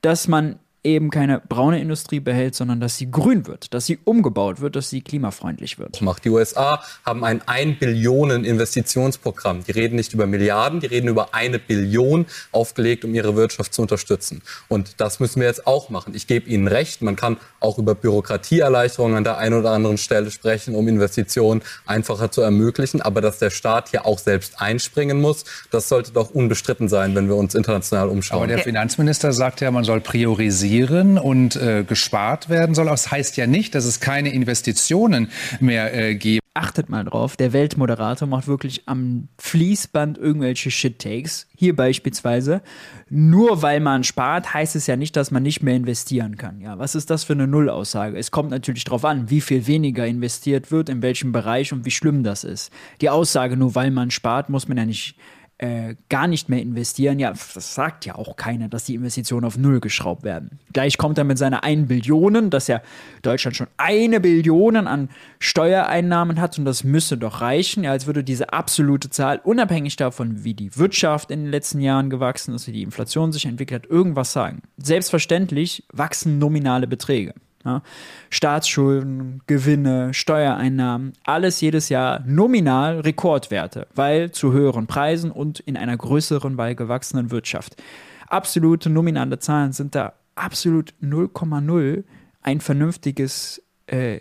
dass 0.00 0.28
man 0.28 0.58
eben 0.86 1.10
keine 1.10 1.42
braune 1.46 1.80
Industrie 1.80 2.20
behält, 2.20 2.54
sondern 2.54 2.80
dass 2.80 2.96
sie 2.96 3.10
grün 3.10 3.46
wird, 3.46 3.74
dass 3.74 3.86
sie 3.86 3.98
umgebaut 4.04 4.60
wird, 4.60 4.76
dass 4.76 4.88
sie 4.88 5.02
klimafreundlich 5.02 5.78
wird. 5.78 6.00
Macht. 6.00 6.24
Die 6.24 6.30
USA 6.30 6.82
haben 7.04 7.24
ein 7.24 7.46
1 7.46 7.78
Billionen 7.78 8.44
Investitionsprogramm. 8.44 9.64
Die 9.64 9.72
reden 9.72 9.96
nicht 9.96 10.14
über 10.14 10.26
Milliarden, 10.26 10.80
die 10.80 10.86
reden 10.86 11.08
über 11.08 11.34
eine 11.34 11.58
Billion 11.58 12.26
aufgelegt, 12.52 13.04
um 13.04 13.14
ihre 13.14 13.36
Wirtschaft 13.36 13.74
zu 13.74 13.82
unterstützen. 13.82 14.42
Und 14.68 15.00
das 15.00 15.20
müssen 15.20 15.40
wir 15.40 15.48
jetzt 15.48 15.66
auch 15.66 15.90
machen. 15.90 16.14
Ich 16.14 16.26
gebe 16.26 16.48
Ihnen 16.48 16.68
recht, 16.68 17.02
man 17.02 17.16
kann 17.16 17.36
auch 17.60 17.78
über 17.78 17.94
Bürokratieerleichterungen 17.94 19.16
an 19.16 19.24
der 19.24 19.38
einen 19.38 19.58
oder 19.58 19.72
anderen 19.72 19.98
Stelle 19.98 20.30
sprechen, 20.30 20.74
um 20.74 20.86
Investitionen 20.86 21.62
einfacher 21.84 22.30
zu 22.30 22.40
ermöglichen. 22.42 23.02
Aber 23.02 23.20
dass 23.20 23.38
der 23.38 23.50
Staat 23.50 23.90
hier 23.90 24.06
auch 24.06 24.18
selbst 24.18 24.60
einspringen 24.60 25.20
muss, 25.20 25.44
das 25.70 25.88
sollte 25.88 26.12
doch 26.12 26.30
unbestritten 26.30 26.88
sein, 26.88 27.14
wenn 27.16 27.28
wir 27.28 27.36
uns 27.36 27.54
international 27.54 28.08
umschauen. 28.08 28.38
Aber 28.38 28.46
der 28.46 28.58
Finanzminister 28.58 29.32
sagt 29.32 29.60
ja, 29.60 29.70
man 29.70 29.84
soll 29.84 30.00
priorisieren 30.00 30.75
reduzieren 30.76 31.18
und 31.18 31.56
äh, 31.56 31.84
gespart 31.86 32.48
werden 32.48 32.74
soll. 32.74 32.86
Das 32.86 33.10
heißt 33.10 33.36
ja 33.36 33.46
nicht, 33.46 33.74
dass 33.74 33.84
es 33.84 34.00
keine 34.00 34.30
Investitionen 34.30 35.28
mehr 35.60 35.94
äh, 35.94 36.14
gibt. 36.14 36.42
achtet 36.54 36.88
mal 36.88 37.04
drauf, 37.04 37.36
der 37.36 37.52
Weltmoderator 37.52 38.26
macht 38.26 38.46
wirklich 38.48 38.82
am 38.86 39.28
Fließband 39.38 40.16
irgendwelche 40.18 40.70
Shit-Takes. 40.70 41.48
Hier 41.54 41.76
beispielsweise, 41.76 42.62
nur 43.10 43.62
weil 43.62 43.80
man 43.80 44.04
spart, 44.04 44.54
heißt 44.54 44.76
es 44.76 44.86
ja 44.86 44.96
nicht, 44.96 45.16
dass 45.16 45.30
man 45.30 45.42
nicht 45.42 45.62
mehr 45.62 45.76
investieren 45.76 46.36
kann. 46.36 46.60
Ja, 46.60 46.78
was 46.78 46.94
ist 46.94 47.10
das 47.10 47.24
für 47.24 47.34
eine 47.34 47.46
Nullaussage? 47.46 48.16
Es 48.16 48.30
kommt 48.30 48.50
natürlich 48.50 48.84
darauf 48.84 49.04
an, 49.04 49.30
wie 49.30 49.40
viel 49.40 49.66
weniger 49.66 50.06
investiert 50.06 50.70
wird, 50.70 50.88
in 50.88 51.02
welchem 51.02 51.32
Bereich 51.32 51.72
und 51.72 51.84
wie 51.84 51.90
schlimm 51.90 52.22
das 52.22 52.44
ist. 52.44 52.72
Die 53.00 53.10
Aussage, 53.10 53.56
nur 53.56 53.74
weil 53.74 53.90
man 53.90 54.10
spart, 54.10 54.48
muss 54.48 54.68
man 54.68 54.78
ja 54.78 54.86
nicht 54.86 55.16
äh, 55.58 55.94
gar 56.10 56.26
nicht 56.26 56.48
mehr 56.48 56.60
investieren, 56.60 57.18
ja, 57.18 57.30
das 57.30 57.74
sagt 57.74 58.04
ja 58.04 58.14
auch 58.14 58.36
keiner, 58.36 58.68
dass 58.68 58.84
die 58.84 58.94
Investitionen 58.94 59.46
auf 59.46 59.56
Null 59.56 59.80
geschraubt 59.80 60.22
werden. 60.22 60.58
Gleich 60.72 60.98
kommt 60.98 61.16
er 61.16 61.24
mit 61.24 61.38
seiner 61.38 61.64
1 61.64 61.88
Billionen, 61.88 62.50
dass 62.50 62.66
ja 62.66 62.82
Deutschland 63.22 63.56
schon 63.56 63.68
eine 63.78 64.20
Billion 64.20 64.76
an 64.76 65.08
Steuereinnahmen 65.38 66.40
hat 66.40 66.58
und 66.58 66.66
das 66.66 66.84
müsse 66.84 67.16
doch 67.16 67.40
reichen, 67.40 67.84
ja, 67.84 67.92
als 67.92 68.06
würde 68.06 68.22
diese 68.22 68.52
absolute 68.52 69.08
Zahl, 69.08 69.40
unabhängig 69.42 69.96
davon, 69.96 70.44
wie 70.44 70.54
die 70.54 70.76
Wirtschaft 70.76 71.30
in 71.30 71.44
den 71.44 71.50
letzten 71.50 71.80
Jahren 71.80 72.10
gewachsen 72.10 72.54
ist, 72.54 72.66
wie 72.66 72.72
die 72.72 72.82
Inflation 72.82 73.32
sich 73.32 73.46
entwickelt 73.46 73.84
hat, 73.84 73.90
irgendwas 73.90 74.32
sagen. 74.32 74.62
Selbstverständlich 74.76 75.84
wachsen 75.92 76.38
nominale 76.38 76.86
Beträge. 76.86 77.32
Ja, 77.66 77.82
Staatsschulden, 78.30 79.42
Gewinne, 79.48 80.14
Steuereinnahmen, 80.14 81.14
alles 81.24 81.60
jedes 81.60 81.88
Jahr 81.88 82.22
nominal 82.24 83.00
Rekordwerte, 83.00 83.88
weil 83.92 84.30
zu 84.30 84.52
höheren 84.52 84.86
Preisen 84.86 85.32
und 85.32 85.58
in 85.58 85.76
einer 85.76 85.96
größeren, 85.96 86.56
weil 86.56 86.76
gewachsenen 86.76 87.32
Wirtschaft. 87.32 87.82
Absolute 88.28 88.88
nominale 88.88 89.40
Zahlen 89.40 89.72
sind 89.72 89.96
da 89.96 90.12
absolut 90.36 90.94
0,0 91.02 92.04
ein 92.42 92.60
vernünftiges 92.60 93.60
äh, 93.88 94.20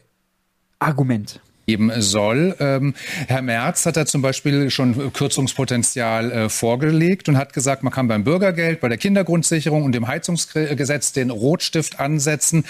Argument 0.80 1.40
geben 1.66 1.92
soll. 1.98 2.56
Ähm, 2.60 2.94
Herr 3.28 3.42
Merz 3.42 3.86
hat 3.86 3.98
da 3.98 4.06
zum 4.06 4.22
Beispiel 4.22 4.70
schon 4.70 5.14
Kürzungspotenzial 5.14 6.32
äh, 6.32 6.50
vorgelegt 6.50 7.28
und 7.30 7.38
hat 7.38 7.54
gesagt, 7.54 7.84
man 7.84 7.92
kann 7.92 8.08
beim 8.08 8.24
Bürgergeld, 8.24 8.80
bei 8.82 8.90
der 8.90 8.98
Kindergrundsicherung 8.98 9.84
und 9.84 9.94
dem 9.94 10.08
Heizungsgesetz 10.08 11.12
den 11.14 11.30
Rotstift 11.30 12.00
ansetzen. 12.00 12.66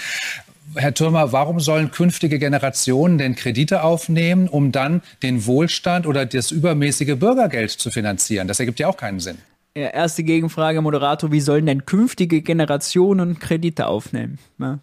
Herr 0.74 0.92
Thürmer, 0.94 1.32
warum 1.32 1.60
sollen 1.60 1.90
künftige 1.90 2.38
Generationen 2.38 3.18
denn 3.18 3.36
Kredite 3.36 3.82
aufnehmen, 3.82 4.48
um 4.48 4.72
dann 4.72 5.02
den 5.22 5.46
Wohlstand 5.46 6.06
oder 6.06 6.26
das 6.26 6.50
übermäßige 6.50 7.16
Bürgergeld 7.16 7.70
zu 7.70 7.90
finanzieren? 7.90 8.48
Das 8.48 8.60
ergibt 8.60 8.78
ja 8.78 8.88
auch 8.88 8.96
keinen 8.96 9.20
Sinn. 9.20 9.38
Ja, 9.76 9.88
erste 9.88 10.24
Gegenfrage, 10.24 10.80
Moderator, 10.80 11.32
wie 11.32 11.40
sollen 11.40 11.66
denn 11.66 11.84
künftige 11.84 12.40
Generationen 12.40 13.38
Kredite 13.38 13.86
aufnehmen? 13.86 14.38
Ja. 14.58 14.78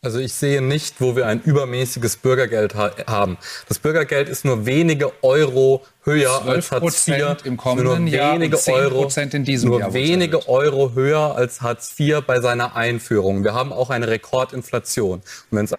Also 0.00 0.20
ich 0.20 0.32
sehe 0.32 0.62
nicht, 0.62 1.00
wo 1.00 1.16
wir 1.16 1.26
ein 1.26 1.40
übermäßiges 1.40 2.18
Bürgergeld 2.18 2.76
ha 2.76 2.92
haben. 3.08 3.36
Das 3.68 3.80
Bürgergeld 3.80 4.28
ist 4.28 4.44
nur 4.44 4.64
wenige 4.64 5.12
Euro 5.22 5.84
höher 6.08 6.42
als 6.46 6.70
Hartz 6.70 7.08
IV. 7.08 7.36
im 7.44 7.56
kommenden 7.56 8.04
nur 8.04 8.12
Jahr 8.12 8.34
wenige 8.34 8.58
Euro, 8.68 9.08
in 9.32 9.44
diesem 9.44 9.70
nur 9.70 9.80
Jahr. 9.80 9.92
wenige 9.92 10.48
Euro 10.48 10.92
höher 10.94 11.36
als 11.36 11.60
Hartz 11.60 11.94
IV 11.98 12.22
bei 12.26 12.40
seiner 12.40 12.76
Einführung. 12.76 13.44
Wir 13.44 13.54
haben 13.54 13.72
auch 13.72 13.90
eine 13.90 14.08
Rekordinflation. 14.08 15.22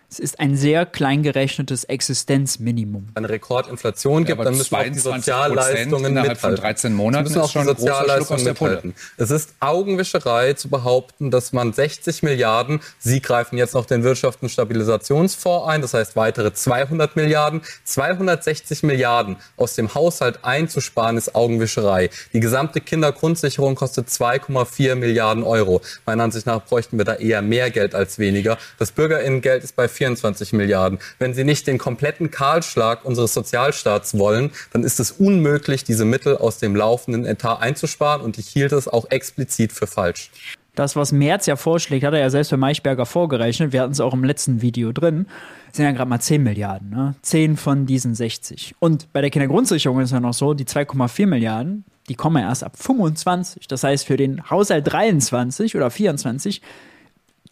es 0.10 0.20
ist 0.20 0.40
ein 0.40 0.56
sehr 0.56 0.86
klein 0.86 1.24
gerechnetes 1.24 1.84
Existenzminimum. 1.84 3.10
Eine 3.16 3.30
Rekordinflation 3.30 4.26
gibt, 4.26 4.40
ja, 4.40 4.46
dann 4.46 4.58
müssen 4.58 4.76
auch 4.76 4.84
die 4.84 5.00
Sozialleistungen 5.00 6.06
innerhalb 6.06 6.34
mithalten. 6.34 6.58
von 6.58 6.64
13 6.64 6.94
Monaten 6.94 7.24
müssen 7.26 7.42
auch 7.42 7.52
die 7.52 7.64
Sozialleistungen 7.64 8.44
mithalten. 8.44 8.96
Es 9.18 9.32
ist 9.32 9.54
Augenwischerei 9.60 10.54
zu 10.54 10.70
behaupten, 10.70 11.32
dass 11.32 11.54
man 11.54 11.74
60 11.74 12.24
Milliarden, 12.24 12.82
Sie 13.00 13.22
greifen 13.22 13.58
jetzt 13.58 13.74
noch 13.74 13.86
den 13.86 14.04
Wirtschafts- 14.06 14.42
und 14.42 14.50
Stabilisationsfonds 14.50 15.68
ein, 15.68 15.82
das 15.82 15.94
heißt 15.94 16.16
weitere 16.16 16.54
200 16.54 17.16
Milliarden, 17.16 17.62
260 17.84 18.84
Milliarden 18.84 19.38
aus 19.58 19.76
dem 19.76 19.94
Haushalt 19.94 20.19
Haushalt 20.20 20.40
einzusparen, 20.44 21.18
ist 21.18 21.34
Augenwischerei. 21.34 22.10
Die 22.34 22.40
gesamte 22.40 22.82
Kindergrundsicherung 22.82 23.76
kostet 23.76 24.10
2,4 24.10 24.96
Milliarden 24.96 25.44
Euro. 25.44 25.82
Meiner 26.06 26.24
Ansicht 26.24 26.46
nach 26.46 26.66
bräuchten 26.66 26.98
wir 26.98 27.06
da 27.06 27.16
eher 27.16 27.42
mehr 27.42 27.72
Geld 27.72 27.96
als 27.96 28.20
weniger. 28.20 28.58
Das 28.78 28.92
Bürgerinnengeld 28.92 29.64
ist 29.64 29.76
bei 29.76 29.88
24 29.88 30.54
Milliarden. 30.54 31.00
Wenn 31.20 31.34
Sie 31.34 31.44
nicht 31.44 31.68
den 31.68 31.78
kompletten 31.78 32.32
Kahlschlag 32.32 33.06
unseres 33.06 33.34
Sozialstaats 33.34 34.18
wollen, 34.18 34.52
dann 34.74 34.84
ist 34.84 35.00
es 35.00 35.12
unmöglich, 35.12 35.84
diese 35.84 36.06
Mittel 36.06 36.38
aus 36.38 36.58
dem 36.58 36.76
laufenden 36.76 37.26
Etat 37.26 37.62
einzusparen. 37.62 38.22
Und 38.22 38.38
ich 38.38 38.48
hielt 38.48 38.74
es 38.74 38.88
auch 38.88 39.10
explizit 39.10 39.72
für 39.72 39.88
falsch. 39.88 40.32
Das, 40.76 40.96
was 40.96 41.12
Merz 41.12 41.46
ja 41.46 41.56
vorschlägt, 41.56 42.06
hat 42.06 42.14
er 42.14 42.20
ja 42.20 42.30
selbst 42.30 42.50
für 42.50 42.58
Maischberger 42.58 43.06
vorgerechnet. 43.06 43.74
Wir 43.74 43.82
hatten 43.82 43.92
es 43.92 44.00
auch 44.00 44.14
im 44.14 44.24
letzten 44.24 44.62
Video 44.62 44.92
drin. 44.92 45.28
sind 45.72 45.86
ja 45.86 45.92
gerade 45.92 46.10
mal 46.10 46.20
10 46.20 46.42
Milliarden. 46.42 46.90
Ne? 46.90 47.16
10 47.22 47.58
von 47.58 47.86
diesen 47.86 48.16
60. 48.16 48.76
Und 48.80 49.12
bei 49.12 49.22
der 49.22 49.30
Kindergrundsicherung 49.30 50.00
ist 50.00 50.12
ja 50.12 50.20
noch 50.20 50.34
so, 50.34 50.54
die 50.54 50.66
2,4 50.66 51.28
Milliarden, 51.28 51.84
die 52.08 52.16
kommen 52.16 52.42
ja 52.42 52.50
erst 52.50 52.64
ab 52.64 52.74
25. 52.78 53.68
Das 53.68 53.84
heißt, 53.84 54.06
für 54.06 54.18
den 54.18 54.50
Haushalt 54.50 54.92
23 54.92 55.76
oder 55.76 55.92
24 55.92 56.62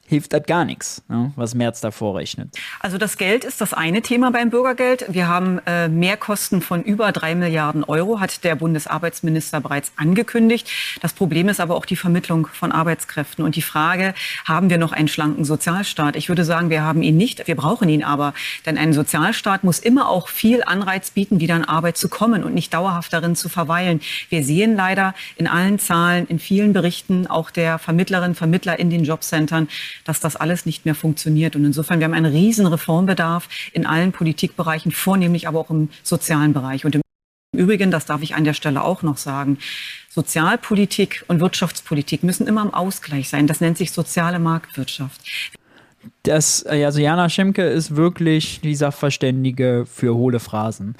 hilft 0.07 0.33
das 0.33 0.43
gar 0.43 0.65
nichts, 0.65 1.03
ne, 1.09 1.31
was 1.35 1.53
Merz 1.53 1.81
da 1.81 1.91
vorrechnet. 1.91 2.49
Also 2.79 2.97
das 2.97 3.17
Geld 3.17 3.43
ist 3.43 3.59
das 3.61 3.73
eine 3.73 4.01
Thema 4.01 4.31
beim 4.31 4.49
Bürgergeld. 4.49 5.05
Wir 5.09 5.27
haben 5.27 5.59
äh, 5.65 5.89
Mehrkosten 5.89 6.61
von 6.61 6.81
über 6.81 7.11
drei 7.11 7.35
Milliarden 7.35 7.83
Euro, 7.83 8.19
hat 8.21 8.43
der 8.45 8.55
Bundesarbeitsminister 8.55 9.59
bereits 9.59 9.91
angekündigt. 9.97 10.69
Das 11.01 11.13
Problem 11.13 11.49
ist 11.49 11.59
aber 11.59 11.75
auch 11.75 11.85
die 11.85 11.97
Vermittlung 11.97 12.47
von 12.47 12.71
Arbeitskräften 12.71 13.43
und 13.43 13.57
die 13.57 13.61
Frage, 13.61 14.13
haben 14.45 14.69
wir 14.69 14.77
noch 14.77 14.93
einen 14.93 15.09
schlanken 15.09 15.43
Sozialstaat? 15.43 16.15
Ich 16.15 16.29
würde 16.29 16.45
sagen, 16.45 16.69
wir 16.69 16.83
haben 16.83 17.03
ihn 17.03 17.17
nicht, 17.17 17.47
wir 17.47 17.55
brauchen 17.55 17.89
ihn 17.89 18.03
aber. 18.03 18.33
Denn 18.65 18.77
ein 18.77 18.93
Sozialstaat 18.93 19.65
muss 19.65 19.79
immer 19.79 20.07
auch 20.07 20.29
viel 20.29 20.63
Anreiz 20.63 21.11
bieten, 21.11 21.41
wieder 21.41 21.57
in 21.57 21.65
Arbeit 21.65 21.97
zu 21.97 22.07
kommen 22.07 22.45
und 22.45 22.53
nicht 22.53 22.73
dauerhaft 22.73 23.11
darin 23.11 23.35
zu 23.35 23.49
verweilen. 23.49 23.99
Wir 24.29 24.43
sehen 24.43 24.75
leider 24.77 25.13
in 25.35 25.47
allen 25.47 25.79
Zahlen, 25.79 26.27
in 26.27 26.39
vielen 26.39 26.71
Berichten 26.71 27.27
auch 27.27 27.51
der 27.51 27.77
Vermittlerinnen, 27.77 28.35
Vermittler 28.35 28.79
in 28.79 28.89
den 28.89 29.03
Jobcentern, 29.03 29.67
dass 30.07 30.19
das 30.19 30.35
alles 30.35 30.65
nicht 30.65 30.85
mehr 30.85 30.95
funktioniert. 30.95 31.55
Und 31.55 31.65
insofern, 31.65 31.99
wir 31.99 32.05
haben 32.05 32.13
einen 32.13 32.31
riesen 32.31 32.65
Reformbedarf 32.65 33.49
in 33.73 33.85
allen 33.85 34.11
Politikbereichen, 34.11 34.91
vornehmlich 34.91 35.47
aber 35.47 35.59
auch 35.59 35.69
im 35.69 35.89
sozialen 36.03 36.53
Bereich. 36.53 36.85
Und 36.85 36.95
im 36.95 37.01
Übrigen, 37.55 37.91
das 37.91 38.05
darf 38.05 38.21
ich 38.21 38.35
an 38.35 38.43
der 38.43 38.53
Stelle 38.53 38.83
auch 38.83 39.03
noch 39.03 39.17
sagen, 39.17 39.57
Sozialpolitik 40.09 41.25
und 41.27 41.39
Wirtschaftspolitik 41.39 42.23
müssen 42.23 42.47
immer 42.47 42.61
im 42.61 42.73
Ausgleich 42.73 43.29
sein. 43.29 43.47
Das 43.47 43.61
nennt 43.61 43.77
sich 43.77 43.91
soziale 43.91 44.39
Marktwirtschaft. 44.39 45.21
Das, 46.23 46.65
also 46.65 46.99
Jana 46.99 47.29
Schemke 47.29 47.63
ist 47.63 47.95
wirklich 47.95 48.61
die 48.61 48.75
Sachverständige 48.75 49.85
für 49.91 50.15
hohle 50.15 50.39
Phrasen. 50.39 50.95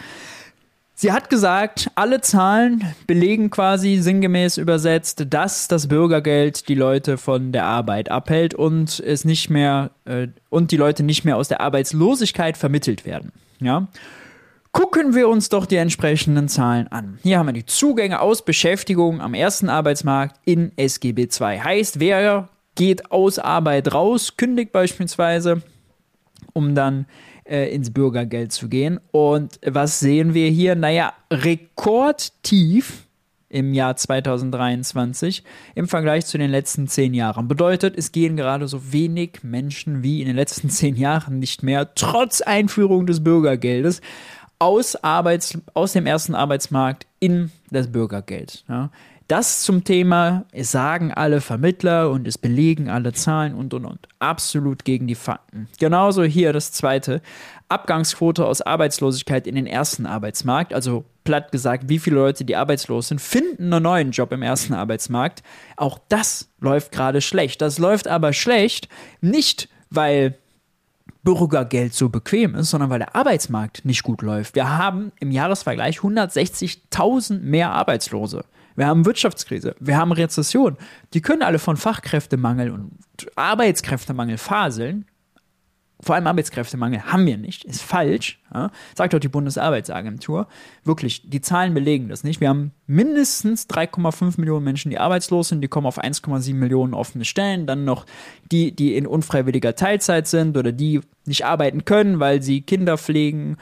Sie 0.99 1.11
hat 1.11 1.29
gesagt, 1.29 1.91
alle 1.93 2.21
Zahlen 2.21 2.83
belegen 3.05 3.51
quasi 3.51 3.97
sinngemäß 3.97 4.57
übersetzt, 4.57 5.27
dass 5.29 5.67
das 5.67 5.87
Bürgergeld 5.87 6.67
die 6.69 6.73
Leute 6.73 7.19
von 7.19 7.51
der 7.51 7.65
Arbeit 7.65 8.09
abhält 8.09 8.55
und 8.55 8.99
es 8.99 9.23
nicht 9.23 9.51
mehr 9.51 9.91
äh, 10.05 10.29
und 10.49 10.71
die 10.71 10.77
Leute 10.77 11.03
nicht 11.03 11.23
mehr 11.23 11.37
aus 11.37 11.49
der 11.49 11.61
Arbeitslosigkeit 11.61 12.57
vermittelt 12.57 13.05
werden. 13.05 13.31
Ja. 13.59 13.89
Gucken 14.71 15.13
wir 15.13 15.29
uns 15.29 15.49
doch 15.49 15.67
die 15.67 15.75
entsprechenden 15.75 16.47
Zahlen 16.49 16.87
an. 16.87 17.19
Hier 17.21 17.37
haben 17.37 17.45
wir 17.45 17.53
die 17.53 17.67
Zugänge 17.67 18.19
aus 18.19 18.43
Beschäftigung 18.43 19.21
am 19.21 19.35
ersten 19.35 19.69
Arbeitsmarkt 19.69 20.39
in 20.45 20.71
SGB 20.77 21.27
II. 21.39 21.59
Heißt, 21.59 21.99
wer 21.99 22.49
geht 22.73 23.11
aus 23.11 23.37
Arbeit 23.37 23.93
raus, 23.93 24.35
kündigt 24.35 24.71
beispielsweise, 24.71 25.61
um 26.53 26.73
dann 26.73 27.05
äh, 27.49 27.73
ins 27.73 27.91
Bürgergeld 27.91 28.51
zu 28.51 28.69
gehen. 28.69 28.99
Und 29.11 29.59
was 29.65 29.99
sehen 29.99 30.33
wir 30.33 30.49
hier? 30.49 30.75
Naja, 30.75 31.13
rekordtief 31.31 33.07
im 33.49 33.73
Jahr 33.73 33.95
2023 33.95 35.43
im 35.75 35.87
Vergleich 35.87 36.25
zu 36.25 36.37
den 36.37 36.51
letzten 36.51 36.87
zehn 36.87 37.13
Jahren. 37.13 37.47
Bedeutet, 37.47 37.97
es 37.97 38.11
gehen 38.11 38.35
gerade 38.35 38.67
so 38.67 38.91
wenig 38.91 39.39
Menschen 39.43 40.03
wie 40.03 40.21
in 40.21 40.27
den 40.27 40.35
letzten 40.35 40.69
zehn 40.71 40.95
Jahren 40.95 41.39
nicht 41.39 41.63
mehr, 41.63 41.93
trotz 41.95 42.41
Einführung 42.41 43.05
des 43.05 43.23
Bürgergeldes, 43.23 44.01
aus, 44.59 44.95
Arbeits-, 45.03 45.57
aus 45.73 45.93
dem 45.93 46.05
ersten 46.05 46.35
Arbeitsmarkt 46.35 47.05
in 47.19 47.51
das 47.69 47.91
Bürgergeld. 47.91 48.63
Ja. 48.67 48.89
Das 49.27 49.63
zum 49.63 49.83
Thema, 49.83 50.45
sagen 50.55 51.11
alle 51.11 51.41
Vermittler 51.41 52.09
und 52.11 52.27
es 52.29 52.37
belegen 52.37 52.89
alle 52.89 53.11
Zahlen 53.11 53.55
und 53.55 53.73
und 53.73 53.85
und. 53.85 54.07
Absolut 54.19 54.85
gegen 54.85 55.05
die 55.05 55.15
Fakten. 55.15 55.67
Genauso 55.79 56.23
hier 56.23 56.53
das 56.53 56.71
zweite. 56.71 57.21
Abgangsquote 57.67 58.45
aus 58.45 58.61
Arbeitslosigkeit 58.61 59.45
in 59.45 59.55
den 59.55 59.67
ersten 59.67 60.05
Arbeitsmarkt. 60.05 60.73
Also 60.73 61.03
platt 61.25 61.51
gesagt, 61.51 61.89
wie 61.89 61.99
viele 61.99 62.15
Leute, 62.15 62.45
die 62.45 62.55
arbeitslos 62.55 63.09
sind, 63.09 63.19
finden 63.19 63.73
einen 63.73 63.83
neuen 63.83 64.11
Job 64.11 64.31
im 64.31 64.43
ersten 64.43 64.73
Arbeitsmarkt. 64.73 65.43
Auch 65.75 65.99
das 66.07 66.47
läuft 66.61 66.93
gerade 66.93 67.19
schlecht. 67.19 67.61
Das 67.61 67.79
läuft 67.79 68.07
aber 68.07 68.31
schlecht, 68.31 68.87
nicht 69.19 69.67
weil 69.89 70.37
Bürgergeld 71.23 71.93
so 71.93 72.07
bequem 72.07 72.55
ist, 72.55 72.69
sondern 72.69 72.89
weil 72.89 72.99
der 72.99 73.13
Arbeitsmarkt 73.13 73.83
nicht 73.83 74.03
gut 74.03 74.21
läuft. 74.21 74.55
Wir 74.55 74.77
haben 74.77 75.11
im 75.19 75.31
Jahresvergleich 75.31 75.97
160.000 75.97 77.39
mehr 77.41 77.71
Arbeitslose. 77.73 78.45
Wir 78.77 78.85
haben 78.85 79.05
Wirtschaftskrise, 79.05 79.75
wir 79.79 79.97
haben 79.97 80.11
Rezession. 80.11 80.77
Die 81.15 81.21
können 81.21 81.41
alle 81.41 81.57
von 81.57 81.77
Fachkräftemangel 81.77 82.69
und 82.69 82.91
Arbeitskräftemangel 83.35 84.37
faseln. 84.37 85.05
vor 85.99 86.13
allem 86.13 86.27
Arbeitskräftemangel 86.27 87.01
haben 87.11 87.25
wir 87.25 87.37
nicht, 87.37 87.65
ist 87.65 87.81
falsch, 87.81 88.39
ja, 88.53 88.69
sagt 88.95 89.15
auch 89.15 89.19
die 89.19 89.29
Bundesarbeitsagentur. 89.29 90.47
Wirklich, 90.83 91.27
die 91.27 91.41
Zahlen 91.41 91.73
belegen 91.73 92.07
das 92.07 92.23
nicht. 92.23 92.39
Wir 92.39 92.49
haben 92.49 92.71
mindestens 92.85 93.67
3,5 93.67 94.39
Millionen 94.39 94.63
Menschen, 94.63 94.91
die 94.91 94.99
arbeitslos 94.99 95.49
sind, 95.49 95.61
die 95.61 95.67
kommen 95.67 95.87
auf 95.87 95.99
1,7 95.99 96.53
Millionen 96.53 96.93
offene 96.93 97.25
Stellen, 97.25 97.65
dann 97.65 97.83
noch 97.83 98.05
die, 98.51 98.75
die 98.75 98.95
in 98.95 99.07
unfreiwilliger 99.07 99.73
Teilzeit 99.73 100.27
sind 100.27 100.55
oder 100.55 100.71
die 100.71 101.01
nicht 101.25 101.45
arbeiten 101.45 101.83
können, 101.83 102.19
weil 102.19 102.43
sie 102.43 102.61
Kinder 102.61 102.99
pflegen 102.99 103.57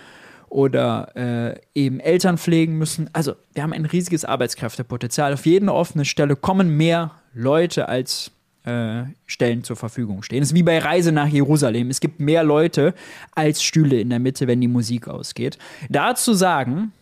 oder 0.56 1.10
äh, 1.18 1.60
eben 1.76 2.00
Eltern 2.00 2.38
pflegen 2.38 2.78
müssen. 2.78 3.10
Also 3.12 3.36
wir 3.54 3.62
haben 3.62 3.74
ein 3.74 3.86
riesiges 3.86 4.24
Arbeitskräftepotenzial. 4.24 5.34
Auf 5.34 5.46
jede 5.46 5.72
offene 5.74 6.06
Stelle 6.06 6.38
kommen 6.38 6.78
mehr 6.78 7.12
Leute 7.34 7.90
als 7.90 8.32
äh, 8.64 9.04
Stellen 9.26 9.66
zur 9.66 9.76
Verfügung 9.76 10.24
stehen. 10.24 10.42
Es 10.42 10.52
ist 10.52 10.56
wie 10.56 10.64
bei 10.64 10.80
Reise 10.80 11.12
nach 11.12 11.28
Jerusalem. 11.28 11.90
Es 11.90 12.00
gibt 12.00 12.22
mehr 12.22 12.46
Leute 12.46 12.94
als 13.34 13.62
Stühle 13.62 14.00
in 14.00 14.10
der 14.10 14.20
Mitte, 14.20 14.48
wenn 14.48 14.62
die 14.62 14.70
Musik 14.70 15.10
ausgeht. 15.10 15.58
Da 15.90 16.16
zu 16.16 16.34
sagen, 16.34 16.94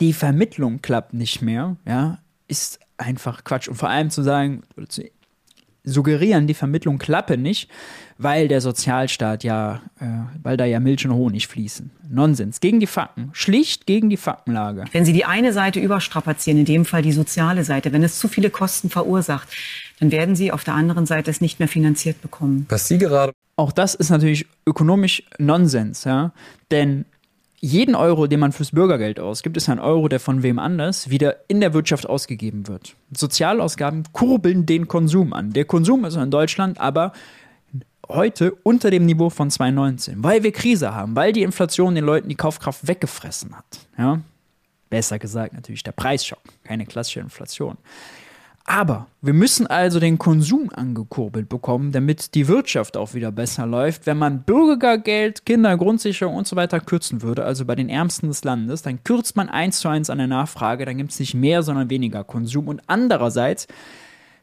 die 0.00 0.14
Vermittlung 0.14 0.80
klappt 0.80 1.12
nicht 1.12 1.42
mehr, 1.42 1.76
ja, 1.86 2.18
ist 2.48 2.80
einfach 2.96 3.44
Quatsch. 3.44 3.68
Und 3.68 3.74
vor 3.74 3.90
allem 3.90 4.08
zu 4.08 4.22
sagen, 4.22 4.62
zu 4.88 5.02
suggerieren, 5.84 6.46
die 6.46 6.54
Vermittlung 6.54 6.98
klappe 6.98 7.36
nicht, 7.36 7.70
weil 8.18 8.48
der 8.48 8.60
Sozialstaat 8.60 9.44
ja, 9.44 9.80
äh, 9.98 10.06
weil 10.42 10.56
da 10.56 10.64
ja 10.64 10.80
Milch 10.80 11.06
und 11.06 11.14
Honig 11.14 11.48
fließen. 11.48 11.90
Nonsens. 12.10 12.60
Gegen 12.60 12.80
die 12.80 12.86
Fakten. 12.86 13.30
Schlicht 13.32 13.86
gegen 13.86 14.10
die 14.10 14.16
Faktenlage. 14.16 14.84
Wenn 14.92 15.04
Sie 15.04 15.12
die 15.12 15.24
eine 15.24 15.52
Seite 15.52 15.80
überstrapazieren, 15.80 16.58
in 16.58 16.66
dem 16.66 16.84
Fall 16.84 17.02
die 17.02 17.12
soziale 17.12 17.64
Seite, 17.64 17.92
wenn 17.92 18.02
es 18.02 18.18
zu 18.18 18.28
viele 18.28 18.50
Kosten 18.50 18.90
verursacht, 18.90 19.48
dann 20.00 20.10
werden 20.10 20.36
Sie 20.36 20.52
auf 20.52 20.64
der 20.64 20.74
anderen 20.74 21.06
Seite 21.06 21.30
es 21.30 21.40
nicht 21.40 21.58
mehr 21.60 21.68
finanziert 21.68 22.20
bekommen. 22.20 22.66
Was 22.68 22.88
Sie 22.88 22.98
gerade. 22.98 23.32
Auch 23.56 23.72
das 23.72 23.94
ist 23.94 24.10
natürlich 24.10 24.46
ökonomisch 24.66 25.22
Nonsens, 25.38 26.04
ja. 26.04 26.32
Denn 26.70 27.04
jeden 27.60 27.94
Euro, 27.94 28.26
den 28.26 28.40
man 28.40 28.52
fürs 28.52 28.72
Bürgergeld 28.72 29.20
ausgibt, 29.20 29.56
ist 29.56 29.68
ein 29.68 29.78
Euro, 29.78 30.08
der 30.08 30.18
von 30.18 30.42
wem 30.42 30.58
anders 30.58 31.10
wieder 31.10 31.36
in 31.48 31.60
der 31.60 31.74
Wirtschaft 31.74 32.08
ausgegeben 32.08 32.66
wird. 32.66 32.96
Sozialausgaben 33.14 34.04
kurbeln 34.12 34.64
den 34.64 34.88
Konsum 34.88 35.32
an. 35.32 35.52
Der 35.52 35.66
Konsum 35.66 36.04
ist 36.06 36.16
in 36.16 36.30
Deutschland 36.30 36.80
aber 36.80 37.12
heute 38.08 38.52
unter 38.62 38.90
dem 38.90 39.04
Niveau 39.04 39.30
von 39.30 39.50
2019, 39.50 40.24
weil 40.24 40.42
wir 40.42 40.52
Krise 40.52 40.94
haben, 40.94 41.14
weil 41.14 41.32
die 41.32 41.42
Inflation 41.42 41.94
den 41.94 42.04
Leuten 42.04 42.28
die 42.28 42.34
Kaufkraft 42.34 42.88
weggefressen 42.88 43.56
hat. 43.56 43.86
Ja? 43.96 44.20
Besser 44.88 45.18
gesagt 45.18 45.52
natürlich 45.52 45.82
der 45.82 45.92
Preisschock, 45.92 46.42
keine 46.64 46.86
klassische 46.86 47.20
Inflation. 47.20 47.76
Aber 48.64 49.06
wir 49.20 49.32
müssen 49.32 49.66
also 49.66 49.98
den 50.00 50.18
Konsum 50.18 50.70
angekurbelt 50.72 51.48
bekommen, 51.48 51.92
damit 51.92 52.34
die 52.34 52.46
Wirtschaft 52.46 52.96
auch 52.96 53.14
wieder 53.14 53.32
besser 53.32 53.66
läuft. 53.66 54.06
Wenn 54.06 54.18
man 54.18 54.42
Bürgergeld, 54.42 55.44
Kindergrundsicherung 55.44 56.36
und 56.36 56.46
so 56.46 56.56
weiter 56.56 56.78
kürzen 56.78 57.22
würde, 57.22 57.44
also 57.44 57.64
bei 57.64 57.74
den 57.74 57.88
Ärmsten 57.88 58.28
des 58.28 58.44
Landes, 58.44 58.82
dann 58.82 59.02
kürzt 59.02 59.34
man 59.34 59.48
eins 59.48 59.80
zu 59.80 59.88
eins 59.88 60.10
an 60.10 60.18
der 60.18 60.26
Nachfrage, 60.26 60.84
dann 60.84 60.98
gibt 60.98 61.10
es 61.10 61.18
nicht 61.18 61.34
mehr, 61.34 61.62
sondern 61.62 61.90
weniger 61.90 62.22
Konsum. 62.22 62.68
Und 62.68 62.82
andererseits, 62.86 63.66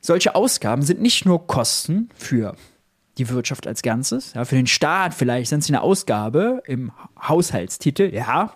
solche 0.01 0.35
Ausgaben 0.35 0.81
sind 0.81 1.01
nicht 1.01 1.25
nur 1.25 1.47
Kosten 1.47 2.09
für 2.15 2.55
die 3.17 3.29
Wirtschaft 3.29 3.65
als 3.65 3.81
Ganzes, 3.81 4.33
ja, 4.33 4.45
für 4.45 4.55
den 4.55 4.67
Staat 4.67 5.13
vielleicht 5.13 5.49
sind 5.49 5.63
sie 5.63 5.73
eine 5.73 5.81
Ausgabe 5.81 6.61
im 6.65 6.91
Haushaltstitel, 7.19 8.13
ja, 8.13 8.53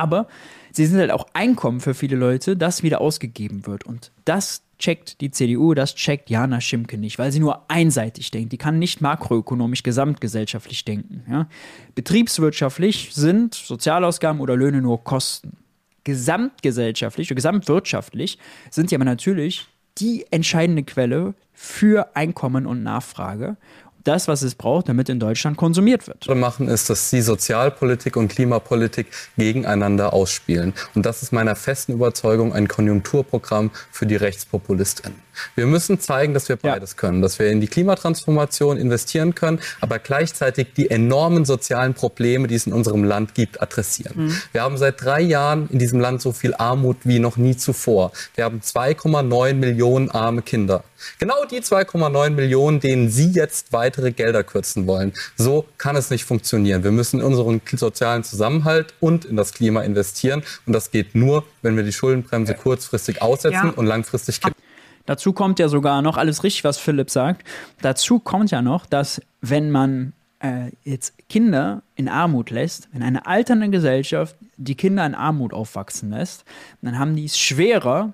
aber 0.00 0.26
sie 0.72 0.86
sind 0.86 0.98
halt 0.98 1.10
auch 1.10 1.26
Einkommen 1.34 1.80
für 1.80 1.94
viele 1.94 2.16
Leute, 2.16 2.56
das 2.56 2.82
wieder 2.82 3.00
ausgegeben 3.00 3.66
wird. 3.66 3.84
Und 3.84 4.10
das 4.24 4.62
checkt 4.78 5.20
die 5.20 5.30
CDU, 5.30 5.74
das 5.74 5.94
checkt 5.94 6.30
Jana 6.30 6.60
Schimke 6.60 6.96
nicht, 6.96 7.18
weil 7.18 7.30
sie 7.30 7.40
nur 7.40 7.70
einseitig 7.70 8.30
denkt. 8.30 8.52
Die 8.52 8.56
kann 8.56 8.78
nicht 8.78 9.00
makroökonomisch, 9.00 9.82
gesamtgesellschaftlich 9.82 10.84
denken. 10.84 11.24
Ja? 11.30 11.48
Betriebswirtschaftlich 11.94 13.10
sind 13.12 13.54
Sozialausgaben 13.54 14.40
oder 14.40 14.56
Löhne 14.56 14.80
nur 14.80 15.04
Kosten. 15.04 15.58
Gesamtgesellschaftlich 16.04 17.28
oder 17.28 17.36
gesamtwirtschaftlich 17.36 18.38
sind 18.70 18.88
sie 18.88 18.96
aber 18.96 19.04
natürlich 19.04 19.66
die 19.98 20.24
entscheidende 20.30 20.82
Quelle 20.82 21.34
für 21.52 22.16
Einkommen 22.16 22.66
und 22.66 22.82
Nachfrage 22.82 23.58
das, 24.04 24.28
was 24.28 24.42
es 24.42 24.54
braucht, 24.54 24.88
damit 24.88 25.08
in 25.08 25.20
Deutschland 25.20 25.56
konsumiert 25.56 26.06
wird. 26.06 26.18
Was 26.20 26.28
wir 26.28 26.34
machen, 26.34 26.68
ist, 26.68 26.90
dass 26.90 27.10
sie 27.10 27.20
Sozialpolitik 27.20 28.16
und 28.16 28.28
Klimapolitik 28.28 29.06
gegeneinander 29.36 30.12
ausspielen. 30.12 30.74
Und 30.94 31.06
das 31.06 31.22
ist 31.22 31.32
meiner 31.32 31.56
festen 31.56 31.92
Überzeugung 31.92 32.52
ein 32.52 32.68
Konjunkturprogramm 32.68 33.70
für 33.90 34.06
die 34.06 34.16
Rechtspopulisten. 34.16 35.14
Wir 35.54 35.66
müssen 35.66 36.00
zeigen, 36.00 36.34
dass 36.34 36.48
wir 36.48 36.56
beides 36.56 36.92
ja. 36.92 36.96
können, 36.96 37.22
dass 37.22 37.38
wir 37.38 37.50
in 37.50 37.60
die 37.60 37.68
Klimatransformation 37.68 38.76
investieren 38.76 39.34
können, 39.34 39.60
aber 39.80 39.98
gleichzeitig 39.98 40.68
die 40.76 40.90
enormen 40.90 41.44
sozialen 41.44 41.94
Probleme, 41.94 42.48
die 42.48 42.54
es 42.54 42.66
in 42.66 42.72
unserem 42.72 43.04
Land 43.04 43.34
gibt, 43.34 43.60
adressieren. 43.60 44.26
Mhm. 44.26 44.42
Wir 44.52 44.62
haben 44.62 44.76
seit 44.76 45.02
drei 45.02 45.20
Jahren 45.20 45.68
in 45.70 45.78
diesem 45.78 46.00
Land 46.00 46.22
so 46.22 46.32
viel 46.32 46.54
Armut 46.54 46.98
wie 47.04 47.18
noch 47.18 47.36
nie 47.36 47.56
zuvor. 47.56 48.12
Wir 48.34 48.44
haben 48.44 48.60
2,9 48.60 49.54
Millionen 49.54 50.10
arme 50.10 50.42
Kinder. 50.42 50.84
Genau 51.18 51.44
die 51.50 51.60
2,9 51.60 52.30
Millionen, 52.30 52.80
denen 52.80 53.10
Sie 53.10 53.30
jetzt 53.30 53.72
weitere 53.72 54.12
Gelder 54.12 54.44
kürzen 54.44 54.86
wollen. 54.86 55.12
So 55.36 55.64
kann 55.78 55.96
es 55.96 56.10
nicht 56.10 56.24
funktionieren. 56.24 56.84
Wir 56.84 56.90
müssen 56.90 57.20
in 57.20 57.26
unseren 57.26 57.60
sozialen 57.72 58.24
Zusammenhalt 58.24 58.94
und 59.00 59.24
in 59.24 59.36
das 59.36 59.52
Klima 59.52 59.82
investieren. 59.82 60.42
Und 60.66 60.72
das 60.72 60.90
geht 60.90 61.14
nur, 61.14 61.44
wenn 61.62 61.76
wir 61.76 61.84
die 61.84 61.92
Schuldenbremse 61.92 62.54
kurzfristig 62.54 63.22
aussetzen 63.22 63.68
ja. 63.68 63.72
und 63.74 63.86
langfristig 63.86 64.40
kippen. 64.40 64.60
Dazu 65.06 65.32
kommt 65.32 65.58
ja 65.58 65.68
sogar 65.68 66.02
noch 66.02 66.16
alles 66.16 66.44
richtig, 66.44 66.64
was 66.64 66.78
Philipp 66.78 67.10
sagt. 67.10 67.46
Dazu 67.82 68.18
kommt 68.18 68.50
ja 68.50 68.62
noch, 68.62 68.86
dass 68.86 69.20
wenn 69.40 69.70
man 69.70 70.12
äh, 70.40 70.70
jetzt 70.84 71.14
Kinder 71.28 71.82
in 71.96 72.08
Armut 72.08 72.50
lässt, 72.50 72.88
wenn 72.92 73.02
eine 73.02 73.26
alternde 73.26 73.70
Gesellschaft 73.70 74.36
die 74.56 74.74
Kinder 74.74 75.06
in 75.06 75.14
Armut 75.14 75.52
aufwachsen 75.52 76.10
lässt, 76.10 76.44
dann 76.82 76.98
haben 76.98 77.16
die 77.16 77.24
es 77.24 77.38
schwerer 77.38 78.12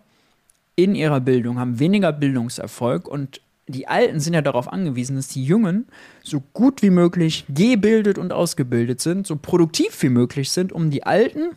in 0.75 0.95
ihrer 0.95 1.21
Bildung, 1.21 1.59
haben 1.59 1.79
weniger 1.79 2.13
Bildungserfolg 2.13 3.09
und 3.09 3.41
die 3.69 3.89
Alten 3.89 4.21
sind 4.21 4.35
ja 4.35 4.43
darauf 4.43 4.73
angewiesen, 4.73 5.17
dass 5.17 5.29
die 5.29 5.45
Jungen 5.45 5.87
so 6.23 6.41
gut 6.53 6.83
wie 6.83 6.91
möglich 6.91 7.45
gebildet 7.49 8.17
und 8.17 8.33
ausgebildet 8.33 9.01
sind, 9.01 9.27
so 9.27 9.37
produktiv 9.37 10.03
wie 10.03 10.09
möglich 10.09 10.51
sind, 10.51 10.73
um 10.73 10.91
die 10.91 11.03
Alten 11.03 11.51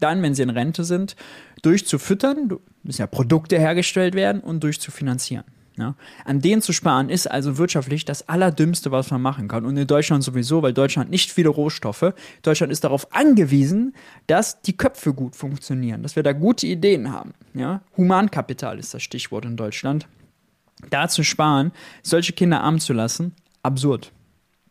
dann, 0.00 0.22
wenn 0.22 0.34
sie 0.34 0.42
in 0.42 0.50
Rente 0.50 0.84
sind, 0.84 1.16
durchzufüttern, 1.62 2.58
müssen 2.82 3.00
ja 3.00 3.06
Produkte 3.06 3.58
hergestellt 3.58 4.14
werden 4.14 4.40
und 4.40 4.62
durchzufinanzieren. 4.62 5.44
Ja. 5.78 5.94
An 6.24 6.40
denen 6.40 6.60
zu 6.60 6.72
sparen 6.72 7.08
ist 7.08 7.30
also 7.30 7.56
wirtschaftlich 7.56 8.04
das 8.04 8.28
Allerdümmste, 8.28 8.90
was 8.90 9.10
man 9.12 9.22
machen 9.22 9.46
kann. 9.46 9.64
Und 9.64 9.76
in 9.76 9.86
Deutschland 9.86 10.24
sowieso, 10.24 10.60
weil 10.62 10.72
Deutschland 10.72 11.08
nicht 11.08 11.30
viele 11.30 11.48
Rohstoffe. 11.50 12.14
Deutschland 12.42 12.72
ist 12.72 12.82
darauf 12.82 13.14
angewiesen, 13.14 13.94
dass 14.26 14.60
die 14.60 14.76
Köpfe 14.76 15.14
gut 15.14 15.36
funktionieren, 15.36 16.02
dass 16.02 16.16
wir 16.16 16.24
da 16.24 16.32
gute 16.32 16.66
Ideen 16.66 17.12
haben. 17.12 17.32
Ja. 17.54 17.82
Humankapital 17.96 18.78
ist 18.78 18.92
das 18.92 19.02
Stichwort 19.02 19.44
in 19.44 19.56
Deutschland. 19.56 20.08
Da 20.90 21.08
zu 21.08 21.22
sparen, 21.22 21.72
solche 22.02 22.32
Kinder 22.32 22.60
arm 22.60 22.80
zu 22.80 22.92
lassen, 22.92 23.34
absurd. 23.62 24.12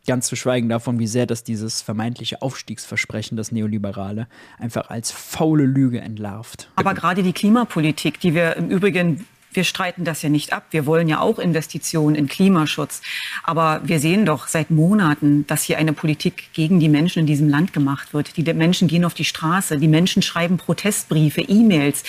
Ganz 0.08 0.26
zu 0.26 0.36
schweigen 0.36 0.70
davon, 0.70 0.98
wie 0.98 1.06
sehr 1.06 1.26
das 1.26 1.44
dieses 1.44 1.82
vermeintliche 1.82 2.40
Aufstiegsversprechen, 2.40 3.36
das 3.36 3.52
Neoliberale, 3.52 4.26
einfach 4.58 4.88
als 4.88 5.10
faule 5.10 5.66
Lüge 5.66 6.00
entlarvt. 6.00 6.70
Aber 6.76 6.94
gerade 6.94 7.22
die 7.22 7.34
Klimapolitik, 7.34 8.18
die 8.18 8.34
wir 8.34 8.56
im 8.56 8.70
Übrigen 8.70 9.26
wir 9.52 9.64
streiten 9.64 10.04
das 10.04 10.22
ja 10.22 10.28
nicht 10.28 10.52
ab. 10.52 10.66
Wir 10.70 10.86
wollen 10.86 11.08
ja 11.08 11.20
auch 11.20 11.38
Investitionen 11.38 12.14
in 12.14 12.28
Klimaschutz. 12.28 13.02
Aber 13.42 13.80
wir 13.84 13.98
sehen 13.98 14.26
doch 14.26 14.46
seit 14.46 14.70
Monaten, 14.70 15.46
dass 15.46 15.62
hier 15.62 15.78
eine 15.78 15.92
Politik 15.92 16.52
gegen 16.52 16.80
die 16.80 16.88
Menschen 16.88 17.20
in 17.20 17.26
diesem 17.26 17.48
Land 17.48 17.72
gemacht 17.72 18.14
wird. 18.14 18.36
Die 18.36 18.42
Menschen 18.52 18.88
gehen 18.88 19.04
auf 19.04 19.14
die 19.14 19.24
Straße, 19.24 19.78
die 19.78 19.88
Menschen 19.88 20.22
schreiben 20.22 20.58
Protestbriefe, 20.58 21.40
E-Mails. 21.40 22.04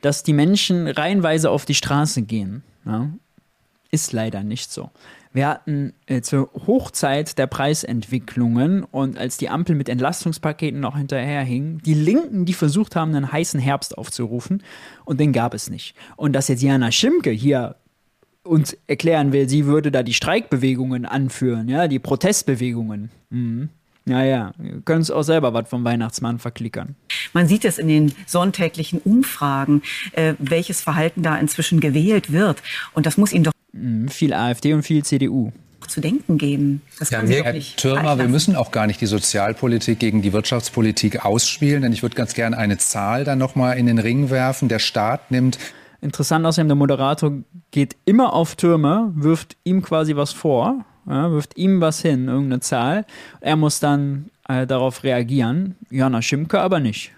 Dass 0.00 0.22
die 0.22 0.32
Menschen 0.32 0.86
reihenweise 0.88 1.50
auf 1.50 1.64
die 1.64 1.74
Straße 1.74 2.22
gehen, 2.22 2.62
ja, 2.84 3.10
ist 3.90 4.12
leider 4.12 4.42
nicht 4.42 4.70
so. 4.70 4.90
Wir 5.38 5.46
hatten 5.46 5.92
äh, 6.06 6.20
zur 6.20 6.50
Hochzeit 6.66 7.38
der 7.38 7.46
Preisentwicklungen 7.46 8.82
und 8.82 9.16
als 9.16 9.36
die 9.36 9.48
Ampel 9.48 9.76
mit 9.76 9.88
Entlastungspaketen 9.88 10.80
noch 10.80 10.96
hinterherhing, 10.96 11.78
die 11.78 11.94
Linken, 11.94 12.44
die 12.44 12.54
versucht 12.54 12.96
haben, 12.96 13.14
einen 13.14 13.30
heißen 13.30 13.60
Herbst 13.60 13.96
aufzurufen 13.96 14.64
und 15.04 15.20
den 15.20 15.32
gab 15.32 15.54
es 15.54 15.70
nicht. 15.70 15.94
Und 16.16 16.32
dass 16.32 16.48
jetzt 16.48 16.60
Jana 16.60 16.90
Schimke 16.90 17.30
hier 17.30 17.76
uns 18.42 18.76
erklären 18.88 19.30
will, 19.30 19.48
sie 19.48 19.66
würde 19.66 19.92
da 19.92 20.02
die 20.02 20.12
Streikbewegungen 20.12 21.06
anführen, 21.06 21.68
ja, 21.68 21.86
die 21.86 22.00
Protestbewegungen. 22.00 23.12
Mhm. 23.30 23.68
Ja, 24.06 24.24
ja, 24.24 24.52
können 24.86 25.02
es 25.02 25.10
auch 25.12 25.22
selber 25.22 25.54
was 25.54 25.68
vom 25.68 25.84
Weihnachtsmann 25.84 26.40
verklickern. 26.40 26.96
Man 27.32 27.46
sieht 27.46 27.64
es 27.64 27.78
in 27.78 27.86
den 27.86 28.12
sonntäglichen 28.26 28.98
Umfragen, 28.98 29.82
äh, 30.12 30.34
welches 30.40 30.80
Verhalten 30.80 31.22
da 31.22 31.38
inzwischen 31.38 31.78
gewählt 31.78 32.32
wird. 32.32 32.60
Und 32.92 33.06
das 33.06 33.18
muss 33.18 33.32
Ihnen 33.32 33.44
doch 33.44 33.52
Mhm, 33.72 34.08
viel 34.08 34.32
AfD 34.32 34.74
und 34.74 34.82
viel 34.82 35.04
CDU 35.04 35.52
zu 35.86 36.00
denken 36.00 36.38
geben. 36.38 36.82
Das 36.98 37.10
ja, 37.10 37.22
mir, 37.22 37.44
Herr 37.44 37.54
Türmer, 37.54 38.18
wir 38.18 38.28
müssen 38.28 38.56
auch 38.56 38.72
gar 38.72 38.86
nicht 38.86 39.00
die 39.00 39.06
Sozialpolitik 39.06 39.98
gegen 39.98 40.20
die 40.20 40.32
Wirtschaftspolitik 40.32 41.24
ausspielen, 41.24 41.82
denn 41.82 41.92
ich 41.92 42.02
würde 42.02 42.14
ganz 42.14 42.34
gerne 42.34 42.58
eine 42.58 42.76
Zahl 42.78 43.24
dann 43.24 43.38
noch 43.38 43.54
mal 43.54 43.72
in 43.72 43.86
den 43.86 43.98
Ring 43.98 44.28
werfen. 44.28 44.68
Der 44.68 44.80
Staat 44.80 45.30
nimmt 45.30 45.58
Interessant 46.00 46.46
außerdem, 46.46 46.68
der 46.68 46.76
Moderator 46.76 47.32
geht 47.70 47.96
immer 48.04 48.32
auf 48.32 48.54
Türmer, 48.54 49.10
wirft 49.14 49.56
ihm 49.64 49.82
quasi 49.82 50.14
was 50.14 50.32
vor 50.32 50.84
ja, 51.08 51.30
wirft 51.32 51.56
ihm 51.56 51.80
was 51.80 52.00
hin, 52.00 52.28
irgendeine 52.28 52.60
Zahl. 52.60 53.06
Er 53.40 53.56
muss 53.56 53.80
dann 53.80 54.30
äh, 54.48 54.66
darauf 54.66 55.04
reagieren. 55.04 55.76
Jana 55.90 56.22
Schimke 56.22 56.60
aber 56.60 56.80
nicht. 56.80 57.12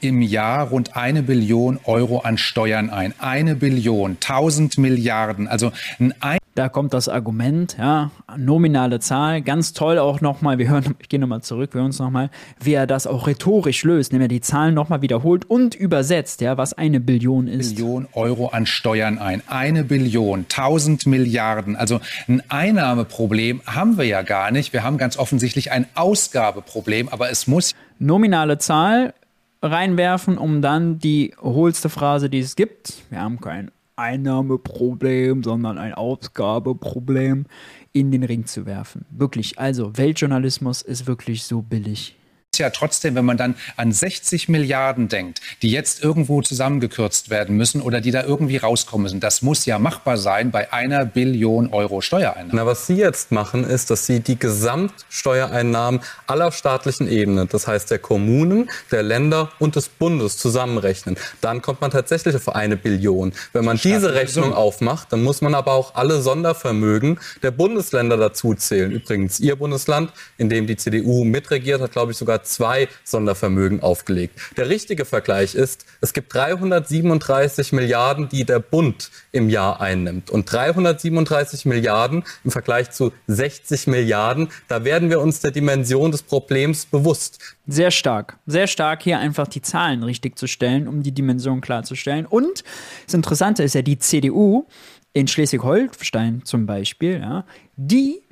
Im 0.00 0.20
Jahr 0.20 0.68
rund 0.68 0.96
eine 0.96 1.22
Billion 1.22 1.78
Euro 1.84 2.18
an 2.18 2.38
Steuern 2.38 2.90
ein. 2.90 3.14
Eine 3.18 3.54
Billion, 3.54 4.18
tausend 4.20 4.78
Milliarden. 4.78 5.48
Also 5.48 5.72
ein 5.98 6.38
da 6.54 6.68
kommt 6.68 6.92
das 6.92 7.08
Argument, 7.08 7.76
ja, 7.78 8.10
nominale 8.36 9.00
Zahl, 9.00 9.40
ganz 9.42 9.72
toll 9.72 9.98
auch 9.98 10.20
nochmal, 10.20 10.58
wir 10.58 10.68
hören, 10.68 10.94
ich 10.98 11.08
gehe 11.08 11.18
nochmal 11.18 11.42
zurück, 11.42 11.72
wir 11.72 11.78
hören 11.78 11.86
uns 11.86 11.98
nochmal, 11.98 12.30
wie 12.60 12.74
er 12.74 12.86
das 12.86 13.06
auch 13.06 13.26
rhetorisch 13.26 13.84
löst, 13.84 14.12
indem 14.12 14.22
er 14.22 14.28
die 14.28 14.40
Zahlen 14.40 14.74
nochmal 14.74 15.00
wiederholt 15.00 15.48
und 15.48 15.74
übersetzt, 15.74 16.40
ja, 16.42 16.58
was 16.58 16.74
eine 16.74 17.00
Billion 17.00 17.48
ist. 17.48 17.76
Billion 17.76 18.06
Euro 18.12 18.48
an 18.48 18.66
Steuern 18.66 19.18
ein. 19.18 19.42
Eine 19.46 19.84
Billion, 19.84 20.46
tausend 20.48 21.06
Milliarden. 21.06 21.76
Also 21.76 22.00
ein 22.28 22.42
Einnahmeproblem 22.48 23.62
haben 23.66 23.96
wir 23.96 24.04
ja 24.04 24.22
gar 24.22 24.50
nicht. 24.50 24.72
Wir 24.72 24.82
haben 24.82 24.98
ganz 24.98 25.16
offensichtlich 25.16 25.72
ein 25.72 25.86
Ausgabeproblem, 25.94 27.08
aber 27.08 27.30
es 27.30 27.46
muss. 27.46 27.74
Nominale 27.98 28.58
Zahl 28.58 29.14
reinwerfen, 29.62 30.38
um 30.38 30.60
dann 30.60 30.98
die 30.98 31.34
hohlste 31.40 31.88
Phrase, 31.88 32.28
die 32.28 32.40
es 32.40 32.56
gibt. 32.56 32.94
Wir 33.10 33.20
haben 33.20 33.40
kein 33.40 33.70
Einnahmeproblem, 33.96 35.42
sondern 35.42 35.78
ein 35.78 35.94
Ausgabeproblem 35.94 37.46
in 37.92 38.10
den 38.10 38.22
Ring 38.22 38.46
zu 38.46 38.66
werfen. 38.66 39.04
Wirklich, 39.10 39.58
also 39.58 39.96
Weltjournalismus 39.96 40.82
ist 40.82 41.06
wirklich 41.06 41.44
so 41.44 41.62
billig 41.62 42.16
ja 42.58 42.68
trotzdem, 42.70 43.14
wenn 43.14 43.24
man 43.24 43.38
dann 43.38 43.54
an 43.76 43.92
60 43.92 44.48
Milliarden 44.50 45.08
denkt, 45.08 45.40
die 45.62 45.70
jetzt 45.70 46.04
irgendwo 46.04 46.42
zusammengekürzt 46.42 47.30
werden 47.30 47.56
müssen 47.56 47.80
oder 47.80 48.02
die 48.02 48.10
da 48.10 48.24
irgendwie 48.24 48.58
rauskommen 48.58 49.04
müssen, 49.04 49.20
das 49.20 49.40
muss 49.40 49.64
ja 49.64 49.78
machbar 49.78 50.18
sein 50.18 50.50
bei 50.50 50.70
einer 50.70 51.06
Billion 51.06 51.72
Euro 51.72 52.02
Steuereinnahmen. 52.02 52.54
Na, 52.54 52.66
was 52.66 52.86
Sie 52.86 52.96
jetzt 52.96 53.32
machen, 53.32 53.64
ist, 53.64 53.90
dass 53.90 54.06
Sie 54.06 54.20
die 54.20 54.38
Gesamtsteuereinnahmen 54.38 56.00
aller 56.26 56.52
staatlichen 56.52 57.08
Ebenen, 57.08 57.48
das 57.48 57.66
heißt 57.66 57.90
der 57.90 57.98
Kommunen, 57.98 58.70
der 58.90 59.02
Länder 59.02 59.50
und 59.58 59.76
des 59.76 59.88
Bundes 59.88 60.36
zusammenrechnen. 60.36 61.16
Dann 61.40 61.62
kommt 61.62 61.80
man 61.80 61.90
tatsächlich 61.90 62.36
auf 62.36 62.50
eine 62.50 62.76
Billion. 62.76 63.32
Wenn 63.54 63.64
man 63.64 63.78
diese 63.78 64.14
Rechnung 64.14 64.52
aufmacht, 64.52 65.10
dann 65.12 65.22
muss 65.22 65.40
man 65.40 65.54
aber 65.54 65.72
auch 65.72 65.94
alle 65.94 66.20
Sondervermögen 66.20 67.18
der 67.42 67.50
Bundesländer 67.50 68.18
dazu 68.18 68.54
zählen. 68.54 68.92
Übrigens, 68.92 69.40
Ihr 69.40 69.56
Bundesland, 69.56 70.12
in 70.36 70.50
dem 70.50 70.66
die 70.66 70.76
CDU 70.76 71.24
mitregiert, 71.24 71.80
hat, 71.80 71.92
glaube 71.92 72.12
ich, 72.12 72.18
sogar 72.18 72.41
zwei 72.44 72.88
Sondervermögen 73.04 73.82
aufgelegt. 73.82 74.38
Der 74.56 74.68
richtige 74.68 75.04
Vergleich 75.04 75.54
ist, 75.54 75.86
es 76.00 76.12
gibt 76.12 76.34
337 76.34 77.72
Milliarden, 77.72 78.28
die 78.28 78.44
der 78.44 78.58
Bund 78.58 79.10
im 79.32 79.48
Jahr 79.48 79.80
einnimmt. 79.80 80.30
Und 80.30 80.50
337 80.50 81.64
Milliarden 81.66 82.24
im 82.44 82.50
Vergleich 82.50 82.90
zu 82.90 83.12
60 83.26 83.86
Milliarden, 83.86 84.48
da 84.68 84.84
werden 84.84 85.10
wir 85.10 85.20
uns 85.20 85.40
der 85.40 85.50
Dimension 85.50 86.10
des 86.10 86.22
Problems 86.22 86.86
bewusst. 86.86 87.38
Sehr 87.66 87.90
stark. 87.90 88.38
Sehr 88.46 88.66
stark, 88.66 89.02
hier 89.02 89.18
einfach 89.18 89.46
die 89.46 89.62
Zahlen 89.62 90.02
richtig 90.02 90.38
zu 90.38 90.46
stellen, 90.46 90.88
um 90.88 91.02
die 91.02 91.12
Dimension 91.12 91.60
klarzustellen. 91.60 92.26
Und 92.26 92.64
das 93.06 93.14
Interessante 93.14 93.62
ist 93.62 93.74
ja, 93.74 93.82
die 93.82 93.98
CDU 93.98 94.66
in 95.12 95.28
Schleswig-Holstein 95.28 96.42
zum 96.44 96.66
Beispiel, 96.66 97.20
ja, 97.20 97.44
die 97.76 98.22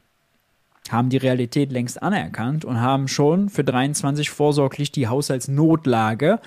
haben 0.89 1.11
die 1.11 1.19
Realität 1.19 1.73
längst 1.73 2.03
anerkannt 2.03 2.65
und 2.65 2.81
haben 2.81 3.09
schon 3.09 3.49
für 3.49 3.65
23 3.65 4.31
vorsorglich 4.31 4.91
die 4.93 5.09
Haushaltsnotlage 5.09 6.41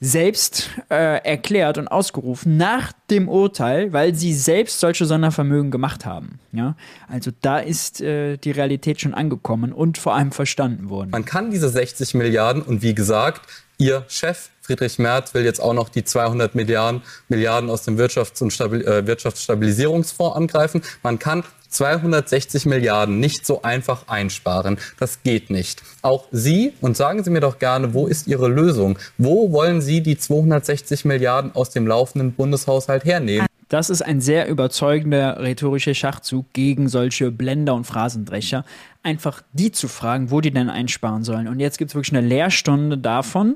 selbst 0.00 0.70
äh, 0.90 1.22
erklärt 1.24 1.76
und 1.76 1.86
ausgerufen 1.86 2.56
nach 2.56 2.92
dem 3.10 3.28
Urteil, 3.28 3.92
weil 3.92 4.14
sie 4.14 4.32
selbst 4.32 4.80
solche 4.80 5.04
Sondervermögen 5.04 5.70
gemacht 5.70 6.06
haben. 6.06 6.38
Ja? 6.52 6.74
Also 7.06 7.30
da 7.42 7.58
ist 7.58 8.00
äh, 8.00 8.38
die 8.38 8.50
Realität 8.50 9.00
schon 9.00 9.12
angekommen 9.12 9.74
und 9.74 9.98
vor 9.98 10.14
allem 10.14 10.32
verstanden 10.32 10.88
worden. 10.88 11.10
Man 11.10 11.26
kann 11.26 11.50
diese 11.50 11.68
60 11.68 12.14
Milliarden 12.14 12.62
und 12.62 12.80
wie 12.80 12.94
gesagt, 12.94 13.42
ihr 13.76 14.04
Chef 14.08 14.48
Friedrich 14.62 14.98
Merz 14.98 15.34
will 15.34 15.44
jetzt 15.44 15.60
auch 15.60 15.74
noch 15.74 15.88
die 15.88 16.04
200 16.04 16.54
Milliarden, 16.54 17.02
Milliarden 17.28 17.68
aus 17.68 17.82
dem 17.82 17.98
Wirtschafts- 17.98 18.42
und 18.42 18.52
Stabil 18.52 18.82
äh, 18.82 19.06
Wirtschaftsstabilisierungsfonds 19.06 20.36
angreifen. 20.36 20.82
Man 21.02 21.18
kann 21.18 21.42
260 21.70 22.66
Milliarden 22.66 23.18
nicht 23.20 23.46
so 23.46 23.62
einfach 23.62 24.08
einsparen. 24.08 24.78
Das 24.98 25.22
geht 25.22 25.50
nicht. 25.50 25.82
Auch 26.02 26.26
Sie, 26.30 26.72
und 26.80 26.96
sagen 26.96 27.24
Sie 27.24 27.30
mir 27.30 27.40
doch 27.40 27.58
gerne, 27.58 27.94
wo 27.94 28.06
ist 28.06 28.26
Ihre 28.26 28.48
Lösung? 28.48 28.98
Wo 29.18 29.52
wollen 29.52 29.80
Sie 29.80 30.02
die 30.02 30.18
260 30.18 31.04
Milliarden 31.04 31.54
aus 31.54 31.70
dem 31.70 31.86
laufenden 31.86 32.32
Bundeshaushalt 32.32 33.04
hernehmen? 33.04 33.46
Das 33.68 33.88
ist 33.88 34.02
ein 34.02 34.20
sehr 34.20 34.48
überzeugender 34.48 35.40
rhetorischer 35.40 35.94
Schachzug 35.94 36.52
gegen 36.52 36.88
solche 36.88 37.30
Blender 37.30 37.74
und 37.74 37.84
Phrasendrecher. 37.84 38.64
Einfach 39.04 39.42
die 39.52 39.70
zu 39.70 39.86
fragen, 39.86 40.32
wo 40.32 40.40
die 40.40 40.50
denn 40.50 40.68
einsparen 40.68 41.22
sollen. 41.22 41.46
Und 41.46 41.60
jetzt 41.60 41.78
gibt 41.78 41.92
es 41.92 41.94
wirklich 41.94 42.16
eine 42.16 42.26
Lehrstunde 42.26 42.98
davon, 42.98 43.54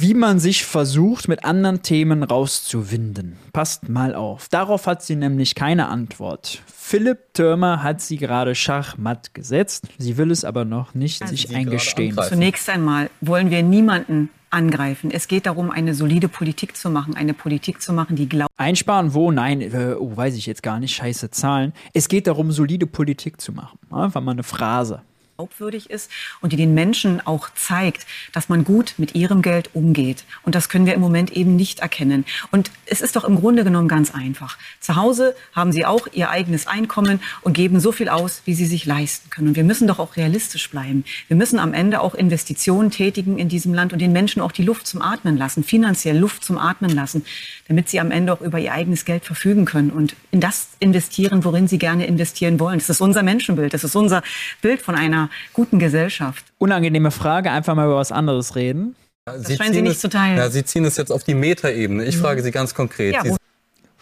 wie 0.00 0.14
man 0.14 0.38
sich 0.38 0.64
versucht, 0.64 1.28
mit 1.28 1.44
anderen 1.44 1.82
Themen 1.82 2.22
rauszuwinden. 2.22 3.36
Passt 3.52 3.88
mal 3.88 4.14
auf. 4.14 4.48
Darauf 4.48 4.86
hat 4.86 5.02
sie 5.02 5.16
nämlich 5.16 5.54
keine 5.54 5.88
Antwort. 5.88 6.62
Philipp 6.66 7.34
Türmer 7.34 7.82
hat 7.82 8.00
sie 8.00 8.16
gerade 8.16 8.54
schachmatt 8.54 9.34
gesetzt. 9.34 9.88
Sie 9.98 10.16
will 10.16 10.30
es 10.30 10.44
aber 10.44 10.64
noch 10.64 10.94
nicht 10.94 11.22
also 11.22 11.34
sich 11.34 11.54
eingestehen. 11.54 12.16
Zunächst 12.28 12.68
einmal 12.70 13.10
wollen 13.20 13.50
wir 13.50 13.62
niemanden 13.62 14.30
angreifen. 14.48 15.10
Es 15.12 15.28
geht 15.28 15.46
darum, 15.46 15.70
eine 15.70 15.94
solide 15.94 16.28
Politik 16.28 16.76
zu 16.76 16.90
machen, 16.90 17.14
eine 17.14 17.34
Politik 17.34 17.80
zu 17.80 17.92
machen, 17.92 18.16
die 18.16 18.28
glaubt. 18.28 18.50
Einsparen 18.56 19.14
wo? 19.14 19.30
Nein, 19.30 19.60
äh, 19.60 19.94
oh, 19.98 20.16
weiß 20.16 20.34
ich 20.34 20.46
jetzt 20.46 20.62
gar 20.62 20.80
nicht. 20.80 20.94
Scheiße 20.94 21.30
Zahlen. 21.30 21.72
Es 21.94 22.08
geht 22.08 22.26
darum, 22.26 22.50
solide 22.50 22.86
Politik 22.86 23.40
zu 23.40 23.52
machen. 23.52 23.78
Einfach 23.92 24.20
mal 24.20 24.32
eine 24.32 24.42
Phrase 24.42 25.02
glaubwürdig 25.40 25.88
ist 25.88 26.10
und 26.42 26.52
die 26.52 26.56
den 26.56 26.74
Menschen 26.74 27.26
auch 27.26 27.48
zeigt, 27.54 28.06
dass 28.32 28.50
man 28.50 28.62
gut 28.62 28.94
mit 28.98 29.14
ihrem 29.14 29.40
Geld 29.40 29.70
umgeht. 29.74 30.24
Und 30.42 30.54
das 30.54 30.68
können 30.68 30.84
wir 30.84 30.92
im 30.92 31.00
Moment 31.00 31.32
eben 31.32 31.56
nicht 31.56 31.80
erkennen. 31.80 32.26
Und 32.50 32.70
es 32.84 33.00
ist 33.00 33.16
doch 33.16 33.24
im 33.24 33.36
Grunde 33.36 33.64
genommen 33.64 33.88
ganz 33.88 34.14
einfach. 34.14 34.58
Zu 34.80 34.96
Hause 34.96 35.34
haben 35.54 35.72
sie 35.72 35.86
auch 35.86 36.06
ihr 36.12 36.28
eigenes 36.28 36.66
Einkommen 36.66 37.20
und 37.40 37.54
geben 37.54 37.80
so 37.80 37.90
viel 37.90 38.10
aus, 38.10 38.42
wie 38.44 38.52
sie 38.52 38.66
sich 38.66 38.84
leisten 38.84 39.30
können. 39.30 39.48
Und 39.48 39.56
wir 39.56 39.64
müssen 39.64 39.88
doch 39.88 39.98
auch 39.98 40.16
realistisch 40.16 40.68
bleiben. 40.70 41.04
Wir 41.28 41.36
müssen 41.36 41.58
am 41.58 41.72
Ende 41.72 42.02
auch 42.02 42.14
Investitionen 42.14 42.90
tätigen 42.90 43.38
in 43.38 43.48
diesem 43.48 43.72
Land 43.72 43.94
und 43.94 44.00
den 44.00 44.12
Menschen 44.12 44.42
auch 44.42 44.52
die 44.52 44.62
Luft 44.62 44.86
zum 44.86 45.00
Atmen 45.00 45.38
lassen, 45.38 45.64
finanziell 45.64 46.18
Luft 46.18 46.44
zum 46.44 46.58
Atmen 46.58 46.90
lassen, 46.90 47.24
damit 47.68 47.88
sie 47.88 48.00
am 48.00 48.10
Ende 48.10 48.34
auch 48.34 48.42
über 48.42 48.58
ihr 48.58 48.72
eigenes 48.72 49.06
Geld 49.06 49.24
verfügen 49.24 49.64
können 49.64 49.90
und 49.90 50.16
in 50.32 50.40
das 50.40 50.68
investieren, 50.80 51.44
worin 51.44 51.66
sie 51.66 51.78
gerne 51.78 52.06
investieren 52.06 52.60
wollen. 52.60 52.78
Das 52.78 52.90
ist 52.90 53.00
unser 53.00 53.22
Menschenbild. 53.22 53.72
Das 53.72 53.84
ist 53.84 53.96
unser 53.96 54.22
Bild 54.60 54.82
von 54.82 54.94
einer 54.94 55.29
guten 55.52 55.78
Gesellschaft. 55.78 56.44
Unangenehme 56.58 57.10
Frage, 57.10 57.50
einfach 57.50 57.74
mal 57.74 57.86
über 57.86 57.96
was 57.96 58.12
anderes 58.12 58.56
reden. 58.56 58.96
Das 59.24 59.46
Sie 59.46 59.56
scheinen 59.56 59.72
Sie 59.72 59.82
nicht 59.82 59.96
es, 59.96 60.00
zu 60.00 60.08
teilen. 60.08 60.38
Ja, 60.38 60.50
Sie 60.50 60.64
ziehen 60.64 60.84
es 60.84 60.96
jetzt 60.96 61.12
auf 61.12 61.24
die 61.24 61.34
Metaebene. 61.34 62.04
Ich 62.04 62.16
mhm. 62.16 62.20
frage 62.20 62.42
Sie 62.42 62.50
ganz 62.50 62.74
konkret. 62.74 63.14
Ja, 63.14 63.22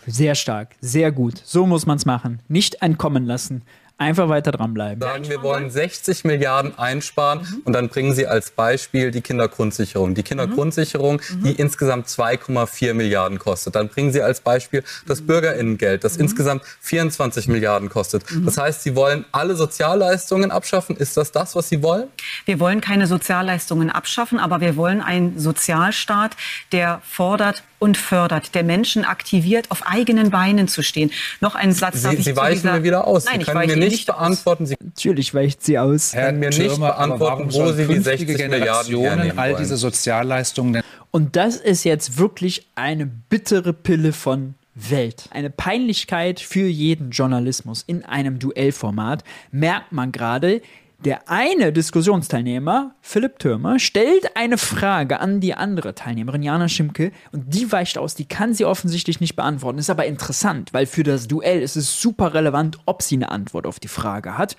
sehr 0.06 0.34
stark, 0.34 0.76
sehr 0.80 1.12
gut. 1.12 1.42
So 1.44 1.66
muss 1.66 1.84
man 1.84 1.98
es 1.98 2.06
machen. 2.06 2.40
Nicht 2.48 2.82
entkommen 2.82 3.26
lassen. 3.26 3.62
Einfach 4.00 4.28
weiter 4.28 4.52
dranbleiben. 4.52 5.02
Sagen, 5.02 5.28
wir 5.28 5.42
wollen 5.42 5.70
60 5.70 6.24
Milliarden 6.24 6.78
einsparen 6.78 7.40
mhm. 7.40 7.62
und 7.64 7.72
dann 7.72 7.88
bringen 7.88 8.14
Sie 8.14 8.28
als 8.28 8.52
Beispiel 8.52 9.10
die 9.10 9.22
Kindergrundsicherung. 9.22 10.14
Die 10.14 10.22
Kindergrundsicherung, 10.22 11.20
mhm. 11.28 11.42
die 11.42 11.52
insgesamt 11.54 12.06
2,4 12.06 12.94
Milliarden 12.94 13.40
kostet. 13.40 13.74
Dann 13.74 13.88
bringen 13.88 14.12
Sie 14.12 14.22
als 14.22 14.40
Beispiel 14.40 14.84
das 15.08 15.22
Bürgerinnengeld, 15.22 16.04
das 16.04 16.14
mhm. 16.14 16.22
insgesamt 16.22 16.62
24 16.80 17.48
Milliarden 17.48 17.88
kostet. 17.88 18.30
Mhm. 18.30 18.44
Das 18.44 18.56
heißt, 18.56 18.84
Sie 18.84 18.94
wollen 18.94 19.24
alle 19.32 19.56
Sozialleistungen 19.56 20.52
abschaffen. 20.52 20.96
Ist 20.96 21.16
das 21.16 21.32
das, 21.32 21.56
was 21.56 21.68
Sie 21.68 21.82
wollen? 21.82 22.06
Wir 22.44 22.60
wollen 22.60 22.80
keine 22.80 23.08
Sozialleistungen 23.08 23.90
abschaffen, 23.90 24.38
aber 24.38 24.60
wir 24.60 24.76
wollen 24.76 25.02
einen 25.02 25.40
Sozialstaat, 25.40 26.36
der 26.70 27.02
fordert 27.02 27.64
und 27.78 27.96
fördert, 27.96 28.54
der 28.54 28.64
Menschen 28.64 29.04
aktiviert, 29.04 29.70
auf 29.70 29.86
eigenen 29.86 30.30
Beinen 30.30 30.68
zu 30.68 30.82
stehen. 30.82 31.10
Noch 31.40 31.54
ein 31.54 31.72
Satz. 31.72 32.02
Sie, 32.02 32.16
Sie 32.16 32.36
weichen 32.36 32.62
dieser... 32.62 32.72
mir 32.74 32.82
wieder 32.84 33.06
aus. 33.06 33.24
Nein, 33.26 33.40
Sie 33.40 33.46
können 33.46 33.66
mir 33.66 33.76
nicht 33.76 34.06
beantworten. 34.06 34.66
Sie 34.66 34.76
Natürlich 34.82 35.34
weicht 35.34 35.64
sie 35.64 35.78
aus. 35.78 36.14
Herr 36.14 36.32
mir 36.32 36.50
Türmer, 36.50 36.68
nicht 36.68 36.78
beantworten, 36.78 37.52
wo 37.52 37.72
Sie 37.72 37.86
die 37.86 37.98
60 37.98 38.36
Generationen 38.36 39.38
all 39.38 39.54
diese 39.56 39.76
Sozialleistungen. 39.76 40.82
Und 41.10 41.36
das 41.36 41.56
ist 41.56 41.84
jetzt 41.84 42.18
wirklich 42.18 42.66
eine 42.74 43.06
bittere 43.06 43.72
Pille 43.72 44.12
von 44.12 44.54
Welt. 44.74 45.24
Eine 45.30 45.50
Peinlichkeit 45.50 46.40
für 46.40 46.66
jeden 46.66 47.10
Journalismus 47.10 47.82
in 47.86 48.04
einem 48.04 48.38
Duellformat 48.38 49.24
merkt 49.50 49.92
man 49.92 50.12
gerade. 50.12 50.62
Der 51.04 51.30
eine 51.30 51.72
Diskussionsteilnehmer, 51.72 52.96
Philipp 53.02 53.38
Türmer, 53.38 53.78
stellt 53.78 54.36
eine 54.36 54.58
Frage 54.58 55.20
an 55.20 55.38
die 55.38 55.54
andere 55.54 55.94
Teilnehmerin, 55.94 56.42
Jana 56.42 56.68
Schimke, 56.68 57.12
und 57.30 57.54
die 57.54 57.70
weicht 57.70 57.98
aus. 57.98 58.16
Die 58.16 58.24
kann 58.24 58.52
sie 58.52 58.64
offensichtlich 58.64 59.20
nicht 59.20 59.36
beantworten. 59.36 59.78
Ist 59.78 59.90
aber 59.90 60.06
interessant, 60.06 60.74
weil 60.74 60.86
für 60.86 61.04
das 61.04 61.28
Duell 61.28 61.62
ist 61.62 61.76
es 61.76 62.02
super 62.02 62.34
relevant, 62.34 62.78
ob 62.86 63.02
sie 63.02 63.14
eine 63.14 63.30
Antwort 63.30 63.64
auf 63.64 63.78
die 63.78 63.86
Frage 63.86 64.36
hat. 64.36 64.56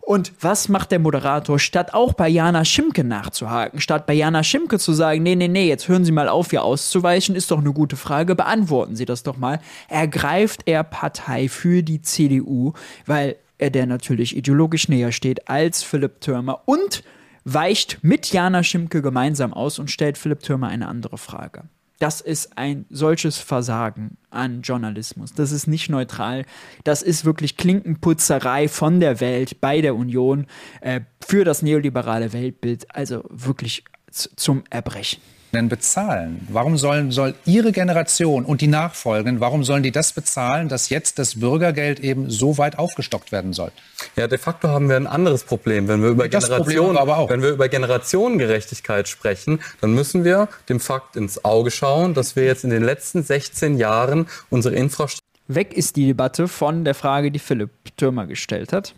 Und 0.00 0.32
was 0.40 0.70
macht 0.70 0.92
der 0.92 0.98
Moderator, 0.98 1.58
statt 1.58 1.92
auch 1.92 2.14
bei 2.14 2.26
Jana 2.26 2.64
Schimke 2.64 3.04
nachzuhaken, 3.04 3.78
statt 3.78 4.06
bei 4.06 4.14
Jana 4.14 4.42
Schimke 4.42 4.78
zu 4.78 4.94
sagen, 4.94 5.22
nee, 5.22 5.36
nee, 5.36 5.46
nee, 5.46 5.68
jetzt 5.68 5.88
hören 5.88 6.06
Sie 6.06 6.10
mal 6.10 6.28
auf, 6.28 6.50
hier 6.50 6.64
auszuweichen, 6.64 7.36
ist 7.36 7.50
doch 7.50 7.58
eine 7.58 7.72
gute 7.74 7.96
Frage, 7.96 8.34
beantworten 8.34 8.96
Sie 8.96 9.04
das 9.04 9.24
doch 9.24 9.36
mal, 9.36 9.60
ergreift 9.88 10.62
er 10.64 10.84
Partei 10.84 11.50
für 11.50 11.82
die 11.82 12.00
CDU, 12.00 12.72
weil 13.06 13.36
er 13.62 13.70
der 13.70 13.86
natürlich 13.86 14.36
ideologisch 14.36 14.88
näher 14.88 15.12
steht 15.12 15.48
als 15.48 15.84
Philipp 15.84 16.20
Türmer 16.20 16.62
und 16.66 17.04
weicht 17.44 17.98
mit 18.02 18.32
Jana 18.32 18.64
Schimke 18.64 19.02
gemeinsam 19.02 19.54
aus 19.54 19.78
und 19.78 19.88
stellt 19.88 20.18
Philipp 20.18 20.40
Türmer 20.40 20.66
eine 20.66 20.88
andere 20.88 21.16
Frage. 21.16 21.62
Das 22.00 22.20
ist 22.20 22.58
ein 22.58 22.86
solches 22.90 23.38
Versagen 23.38 24.16
an 24.30 24.62
Journalismus. 24.62 25.32
Das 25.32 25.52
ist 25.52 25.68
nicht 25.68 25.88
neutral. 25.88 26.44
Das 26.82 27.02
ist 27.02 27.24
wirklich 27.24 27.56
Klinkenputzerei 27.56 28.66
von 28.66 28.98
der 28.98 29.20
Welt 29.20 29.60
bei 29.60 29.80
der 29.80 29.94
Union 29.94 30.46
äh, 30.80 31.02
für 31.24 31.44
das 31.44 31.62
neoliberale 31.62 32.32
Weltbild. 32.32 32.92
Also 32.92 33.22
wirklich 33.30 33.84
zum 34.10 34.64
Erbrechen 34.70 35.22
denn 35.52 35.68
bezahlen? 35.68 36.46
Warum 36.50 36.76
sollen, 36.76 37.10
soll 37.10 37.34
Ihre 37.44 37.72
Generation 37.72 38.44
und 38.44 38.60
die 38.60 38.66
Nachfolgenden, 38.66 39.40
warum 39.40 39.64
sollen 39.64 39.82
die 39.82 39.92
das 39.92 40.12
bezahlen, 40.12 40.68
dass 40.68 40.88
jetzt 40.88 41.18
das 41.18 41.40
Bürgergeld 41.40 42.00
eben 42.00 42.30
so 42.30 42.58
weit 42.58 42.78
aufgestockt 42.78 43.32
werden 43.32 43.52
soll? 43.52 43.70
Ja, 44.16 44.28
de 44.28 44.38
facto 44.38 44.68
haben 44.68 44.88
wir 44.88 44.96
ein 44.96 45.06
anderes 45.06 45.44
Problem. 45.44 45.88
Wenn 45.88 46.02
wir 46.02 46.10
über, 46.10 46.28
Generation, 46.28 46.96
wenn 46.96 47.42
wir 47.42 47.50
über 47.50 47.68
Generationengerechtigkeit 47.68 49.08
sprechen, 49.08 49.60
dann 49.80 49.94
müssen 49.94 50.24
wir 50.24 50.48
dem 50.68 50.80
Fakt 50.80 51.16
ins 51.16 51.44
Auge 51.44 51.70
schauen, 51.70 52.14
dass 52.14 52.36
wir 52.36 52.44
jetzt 52.44 52.64
in 52.64 52.70
den 52.70 52.82
letzten 52.82 53.22
16 53.22 53.78
Jahren 53.78 54.26
unsere 54.50 54.74
Infrastruktur 54.74 55.22
Weg 55.48 55.74
ist 55.74 55.96
die 55.96 56.06
Debatte 56.06 56.48
von 56.48 56.84
der 56.84 56.94
Frage, 56.94 57.30
die 57.30 57.38
Philipp 57.38 57.70
Türmer 57.96 58.26
gestellt 58.26 58.72
hat. 58.72 58.94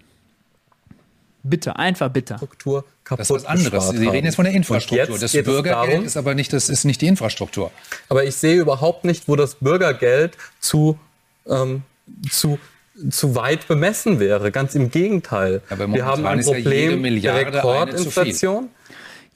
Bitte, 1.47 1.77
einfach 1.77 2.09
bitte. 2.09 2.37
Struktur 2.37 2.85
kaputt 3.05 3.21
das 3.21 3.31
ist 3.31 3.37
was 3.37 3.45
anderes. 3.45 3.91
Sie 3.91 4.09
reden 4.09 4.25
jetzt 4.25 4.37
von 4.37 4.47
der 4.47 4.55
Infrastruktur. 4.55 5.19
Das 5.19 5.33
Bürgergeld 5.33 5.91
darum, 5.91 6.05
ist 6.05 6.17
aber 6.17 6.35
nicht, 6.35 6.53
das 6.55 6.71
ist 6.71 6.85
nicht 6.85 7.03
die 7.03 7.07
Infrastruktur. 7.07 7.71
Aber 8.09 8.25
ich 8.25 8.35
sehe 8.35 8.57
überhaupt 8.57 9.05
nicht, 9.05 9.29
wo 9.29 9.37
das 9.37 9.57
Bürgergeld 9.57 10.39
zu, 10.59 10.99
ähm, 11.47 11.83
zu 12.31 12.59
zu 13.11 13.35
weit 13.35 13.67
bemessen 13.67 14.21
wäre. 14.21 14.53
Ganz 14.53 14.75
im 14.75 14.91
Gegenteil. 14.91 15.63
Wir 15.69 16.07
haben 16.07 16.27
ein 16.27 16.43
Problem 16.43 17.05
ja 17.05 17.35
der 17.35 17.55
Rekordinflation. 17.55 18.71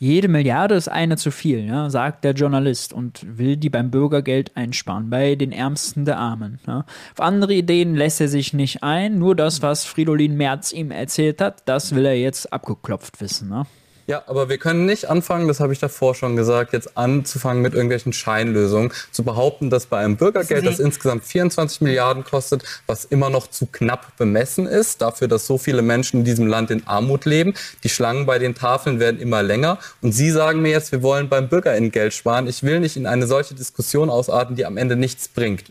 Jede 0.01 0.29
Milliarde 0.29 0.77
ist 0.77 0.89
eine 0.89 1.17
zu 1.17 1.33
viel, 1.33 1.67
ja, 1.67 1.91
sagt 1.91 2.23
der 2.23 2.33
Journalist 2.33 2.93
und 2.93 3.21
will 3.37 3.57
die 3.57 3.69
beim 3.69 3.91
Bürgergeld 3.91 4.57
einsparen, 4.57 5.11
bei 5.11 5.35
den 5.35 5.51
Ärmsten 5.51 6.05
der 6.05 6.19
Armen. 6.19 6.61
Ja. 6.69 6.87
Auf 7.15 7.21
andere 7.21 7.53
Ideen 7.53 7.97
lässt 7.97 8.21
er 8.21 8.29
sich 8.29 8.53
nicht 8.53 8.85
ein, 8.85 9.19
nur 9.19 9.35
das, 9.35 9.61
was 9.61 9.85
Fridolin 9.85 10.37
Merz 10.37 10.73
ihm 10.73 10.93
erzählt 10.93 11.41
hat, 11.41 11.63
das 11.69 11.97
will 11.97 12.07
er 12.07 12.17
jetzt 12.17 12.53
abgeklopft 12.53 13.21
wissen. 13.21 13.49
Ne? 13.49 13.67
Ja, 14.09 14.23
aber 14.27 14.49
wir 14.49 14.57
können 14.57 14.87
nicht 14.87 15.11
anfangen, 15.11 15.49
das 15.49 15.61
habe 15.61 15.75
ich 15.75 15.81
davor 15.81 16.15
schon 16.15 16.35
gesagt, 16.35 16.73
jetzt 16.73 16.97
anzufangen 16.97 17.61
mit 17.61 17.75
irgendwelchen 17.75 18.15
Scheinlösungen, 18.15 18.91
zu 19.11 19.23
behaupten, 19.23 19.69
dass 19.69 19.85
bei 19.85 19.99
einem 19.99 20.17
Bürgergeld, 20.17 20.65
das 20.65 20.81
insgesamt 20.81 21.25
24 21.25 21.83
Milliarden 21.83 22.25
kostet, 22.25 22.65
was 22.87 23.05
immer 23.05 23.29
noch 23.29 23.49
zu 23.49 23.67
knapp 23.67 24.17
bemessen 24.17 24.67
ist, 24.67 25.03
dafür, 25.03 25.29
dass 25.29 25.47
so 25.47 25.59
viele 25.59 25.83
Menschen 25.83 26.21
in 26.21 26.25
diesem 26.25 26.47
Land 26.47 26.71
in 26.71 26.87
Armut 26.87 27.27
leben. 27.27 27.53
Die 27.85 27.91
Schlangen 27.91 28.25
bei 28.25 28.39
den 28.39 28.55
Tafeln 28.55 28.99
werden 28.99 29.21
immer 29.21 29.43
länger. 29.43 29.77
Und 30.01 30.13
Sie 30.13 30.31
sagen 30.31 30.63
mir 30.63 30.71
jetzt, 30.71 30.91
wir 30.91 31.03
wollen 31.03 31.29
beim 31.29 31.51
Bürgerentgelt 31.51 32.15
sparen. 32.15 32.47
Ich 32.47 32.63
will 32.63 32.81
nicht 32.81 32.97
in 32.97 33.05
eine 33.05 33.27
solche 33.27 33.55
Diskussion 33.55 34.09
ausarten, 34.09 34.57
die 34.57 34.65
am 34.65 34.79
Ende 34.79 34.97
nichts 34.97 35.29
bringt. 35.29 35.65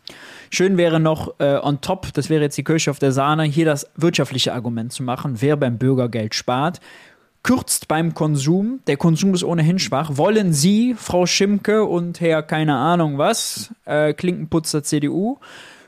Schön 0.52 0.78
wäre 0.78 1.00
noch 1.00 1.40
äh, 1.40 1.56
on 1.56 1.82
top, 1.82 2.14
das 2.14 2.30
wäre 2.30 2.44
jetzt 2.44 2.58
die 2.60 2.64
Kirche 2.64 2.92
auf 2.92 3.00
der 3.00 3.12
Sahne, 3.12 3.46
hier 3.46 3.66
das 3.66 3.88
wirtschaftliche 3.96 4.54
Argument 4.54 4.94
zu 4.94 5.02
machen, 5.02 5.38
wer 5.40 5.58
beim 5.58 5.80
Bürgergeld 5.80 6.36
spart 6.36 6.82
kürzt 7.44 7.88
beim 7.88 8.14
Konsum. 8.14 8.82
Der 8.88 8.98
Konsum 8.98 9.34
ist 9.34 9.44
ohnehin 9.44 9.80
schwach. 9.80 10.12
Wollen 10.14 10.54
Sie, 10.54 10.96
Frau 10.98 11.26
Schimke 11.26 11.86
und 11.86 12.20
Herr 12.20 12.44
keine 12.44 12.76
Ahnung 12.76 13.18
was, 13.18 13.74
äh, 13.86 14.14
Klinkenputzer 14.14 14.84
CDU 14.84 15.38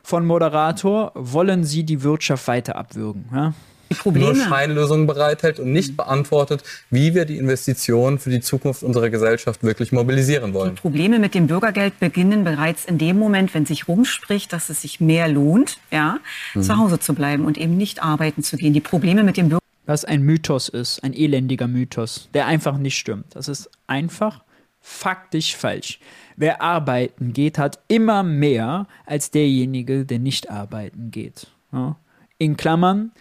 von 0.03 0.25
Moderator, 0.25 1.11
wollen 1.15 1.63
Sie 1.63 1.83
die 1.83 2.03
Wirtschaft 2.03 2.47
weiter 2.47 2.75
abwürgen? 2.75 3.25
Ja? 3.33 3.53
Probleme. 3.97 4.33
nur 4.33 4.45
Scheinlösungen 4.45 5.07
bereithält 5.07 5.59
und 5.59 5.71
nicht 5.71 5.97
beantwortet, 5.97 6.63
wie 6.89 7.15
wir 7.15 7.25
die 7.25 7.37
Investitionen 7.37 8.19
für 8.19 8.29
die 8.29 8.39
Zukunft 8.39 8.83
unserer 8.83 9.09
Gesellschaft 9.09 9.63
wirklich 9.63 9.91
mobilisieren 9.91 10.53
wollen. 10.53 10.75
Die 10.75 10.81
Probleme 10.81 11.19
mit 11.19 11.33
dem 11.33 11.47
Bürgergeld 11.47 11.99
beginnen 11.99 12.43
bereits 12.43 12.85
in 12.85 12.97
dem 12.97 13.17
Moment, 13.17 13.53
wenn 13.53 13.65
sich 13.65 13.87
rumspricht, 13.87 14.53
dass 14.53 14.69
es 14.69 14.81
sich 14.81 14.99
mehr 14.99 15.27
lohnt, 15.27 15.79
ja, 15.91 16.19
mhm. 16.53 16.61
zu 16.61 16.77
Hause 16.77 16.99
zu 16.99 17.13
bleiben 17.13 17.45
und 17.45 17.57
eben 17.57 17.77
nicht 17.77 18.03
arbeiten 18.03 18.43
zu 18.43 18.57
gehen. 18.57 18.73
Die 18.73 18.81
Probleme 18.81 19.23
mit 19.23 19.37
dem 19.37 19.49
Bürgergeld 19.49 19.68
was 19.89 20.05
ein 20.05 20.21
Mythos 20.21 20.69
ist, 20.69 21.03
ein 21.03 21.13
elendiger 21.13 21.67
Mythos, 21.67 22.29
der 22.35 22.45
einfach 22.45 22.77
nicht 22.77 22.95
stimmt. 22.95 23.35
Das 23.35 23.47
ist 23.47 23.71
einfach 23.87 24.43
faktisch 24.79 25.55
falsch. 25.55 25.99
Wer 26.35 26.61
arbeiten 26.61 27.33
geht, 27.33 27.57
hat 27.57 27.79
immer 27.87 28.21
mehr 28.21 28.85
als 29.07 29.31
derjenige, 29.31 30.05
der 30.05 30.19
nicht 30.19 30.51
arbeiten 30.51 31.09
geht. 31.09 31.47
Ja? 31.73 31.95
In 32.37 32.55
Klammern, 32.55 33.11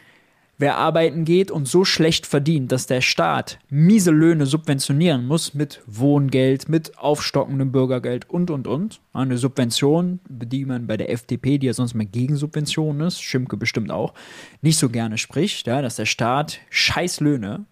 Wer 0.60 0.76
arbeiten 0.76 1.24
geht 1.24 1.52
und 1.52 1.68
so 1.68 1.84
schlecht 1.84 2.26
verdient, 2.26 2.72
dass 2.72 2.88
der 2.88 3.00
Staat 3.00 3.60
miese 3.70 4.10
Löhne 4.10 4.44
subventionieren 4.44 5.24
muss 5.24 5.54
mit 5.54 5.80
Wohngeld, 5.86 6.68
mit 6.68 6.98
aufstockendem 6.98 7.70
Bürgergeld 7.70 8.28
und, 8.28 8.50
und, 8.50 8.66
und. 8.66 9.00
Eine 9.12 9.38
Subvention, 9.38 10.18
die 10.28 10.64
man 10.64 10.88
bei 10.88 10.96
der 10.96 11.12
FDP, 11.12 11.58
die 11.58 11.68
ja 11.68 11.72
sonst 11.72 11.94
mal 11.94 12.06
gegen 12.06 12.34
Subventionen 12.34 13.06
ist, 13.06 13.22
Schimke 13.22 13.56
bestimmt 13.56 13.92
auch, 13.92 14.14
nicht 14.60 14.78
so 14.78 14.88
gerne 14.88 15.16
spricht, 15.16 15.68
ja, 15.68 15.80
dass 15.80 15.94
der 15.94 16.06
Staat 16.06 16.58
scheiß 16.70 17.20
Löhne 17.20 17.64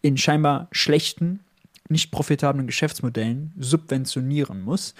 in 0.00 0.16
scheinbar 0.16 0.68
schlechten, 0.70 1.40
nicht 1.88 2.12
profitablen 2.12 2.68
Geschäftsmodellen 2.68 3.52
subventionieren 3.58 4.62
muss. 4.62 4.94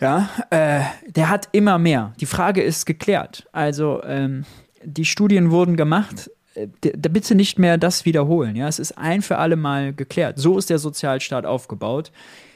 Ja, 0.00 0.30
äh, 0.48 0.80
der 1.10 1.28
hat 1.28 1.50
immer 1.52 1.78
mehr. 1.78 2.14
Die 2.20 2.26
Frage 2.26 2.62
ist 2.62 2.86
geklärt. 2.86 3.46
Also, 3.52 4.02
ähm, 4.04 4.46
die 4.84 5.04
Studien 5.04 5.50
wurden 5.50 5.76
gemacht, 5.76 6.30
äh, 6.54 6.68
da 6.80 7.08
bitte 7.08 7.34
nicht 7.34 7.58
mehr 7.58 7.78
das 7.78 8.04
wiederholen. 8.04 8.56
Ja, 8.56 8.68
es 8.68 8.78
ist 8.78 8.98
ein 8.98 9.22
für 9.22 9.38
alle 9.38 9.56
Mal 9.56 9.92
geklärt. 9.92 10.38
So 10.38 10.58
ist 10.58 10.70
der 10.70 10.78
Sozialstaat 10.78 11.46
aufgebaut. 11.46 12.12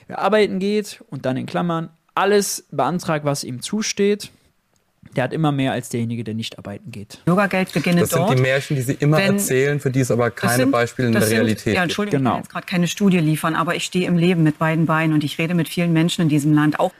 Wer 0.07 0.19
arbeiten 0.21 0.59
geht 0.59 1.03
und 1.11 1.27
dann 1.27 1.37
in 1.37 1.47
Klammern 1.47 1.91
alles 2.15 2.67
beantragt, 2.71 3.25
was 3.25 3.45
ihm 3.45 3.61
zusteht, 3.61 4.31
der 5.15 5.25
hat 5.25 5.33
immer 5.33 5.53
mehr 5.53 5.73
als 5.73 5.89
derjenige, 5.89 6.25
der 6.25 6.35
nicht 6.35 6.59
arbeiten 6.59 6.91
geht. 6.91 7.21
Bürgergeld 7.25 7.73
beginnt 7.73 8.01
dort. 8.01 8.13
Das 8.13 8.29
sind 8.29 8.39
die 8.39 8.43
Märchen, 8.43 8.77
die 8.77 8.83
Sie 8.83 8.95
immer 8.95 9.19
wenn, 9.19 9.35
erzählen, 9.35 9.81
für 9.81 9.91
die 9.91 10.01
es 10.01 10.11
aber 10.11 10.31
keine 10.31 10.65
sind, 10.65 10.71
Beispiele 10.71 11.09
in 11.09 11.13
der 11.13 11.23
sind, 11.23 11.37
Realität 11.37 11.75
Ja, 11.75 11.83
Entschuldigung, 11.83 12.21
genau. 12.21 12.31
ich 12.31 12.35
kann 12.35 12.43
jetzt 12.43 12.53
gerade 12.53 12.67
keine 12.67 12.89
Studie 12.89 13.19
liefern, 13.19 13.55
aber 13.55 13.75
ich 13.75 13.85
stehe 13.85 14.07
im 14.07 14.17
Leben 14.17 14.43
mit 14.43 14.59
beiden 14.59 14.87
Beinen 14.87 15.15
und 15.15 15.25
ich 15.25 15.39
rede 15.39 15.55
mit 15.55 15.69
vielen 15.69 15.93
Menschen 15.93 16.23
in 16.23 16.29
diesem 16.29 16.53
Land 16.53 16.81
auch. 16.81 16.93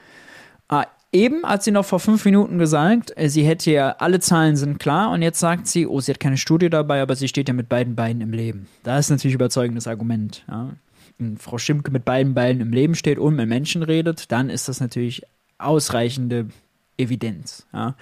Ah, 0.69 0.85
Eben 1.13 1.43
hat 1.43 1.63
sie 1.63 1.71
noch 1.71 1.85
vor 1.85 1.99
fünf 1.99 2.25
Minuten 2.25 2.57
gesagt, 2.57 3.13
äh, 3.15 3.29
sie 3.29 3.43
hätte 3.43 3.71
ja, 3.71 3.95
alle 3.99 4.19
Zahlen 4.19 4.57
sind 4.57 4.77
klar 4.77 5.11
und 5.11 5.21
jetzt 5.21 5.39
sagt 5.39 5.67
sie, 5.67 5.87
oh, 5.87 6.01
sie 6.01 6.11
hat 6.11 6.19
keine 6.19 6.37
Studie 6.37 6.69
dabei, 6.69 7.01
aber 7.01 7.15
sie 7.15 7.29
steht 7.29 7.47
ja 7.47 7.53
mit 7.53 7.69
beiden 7.69 7.95
Beinen 7.95 8.21
im 8.21 8.33
Leben. 8.33 8.67
Da 8.83 8.97
ist 8.99 9.09
natürlich 9.09 9.35
ein 9.35 9.39
überzeugendes 9.39 9.87
Argument. 9.87 10.43
Ja. 10.49 10.71
Wenn 11.17 11.37
Frau 11.37 11.57
Schimke 11.57 11.91
mit 11.91 12.03
beiden 12.03 12.33
Beinen 12.33 12.61
im 12.61 12.73
Leben 12.73 12.95
steht 12.95 13.19
und 13.19 13.35
mit 13.35 13.47
Menschen 13.47 13.83
redet, 13.83 14.31
dann 14.31 14.49
ist 14.49 14.67
das 14.67 14.81
natürlich 14.81 15.23
ausreichende 15.57 16.47
Evidenz. 16.97 17.65
Ja. 17.73 17.95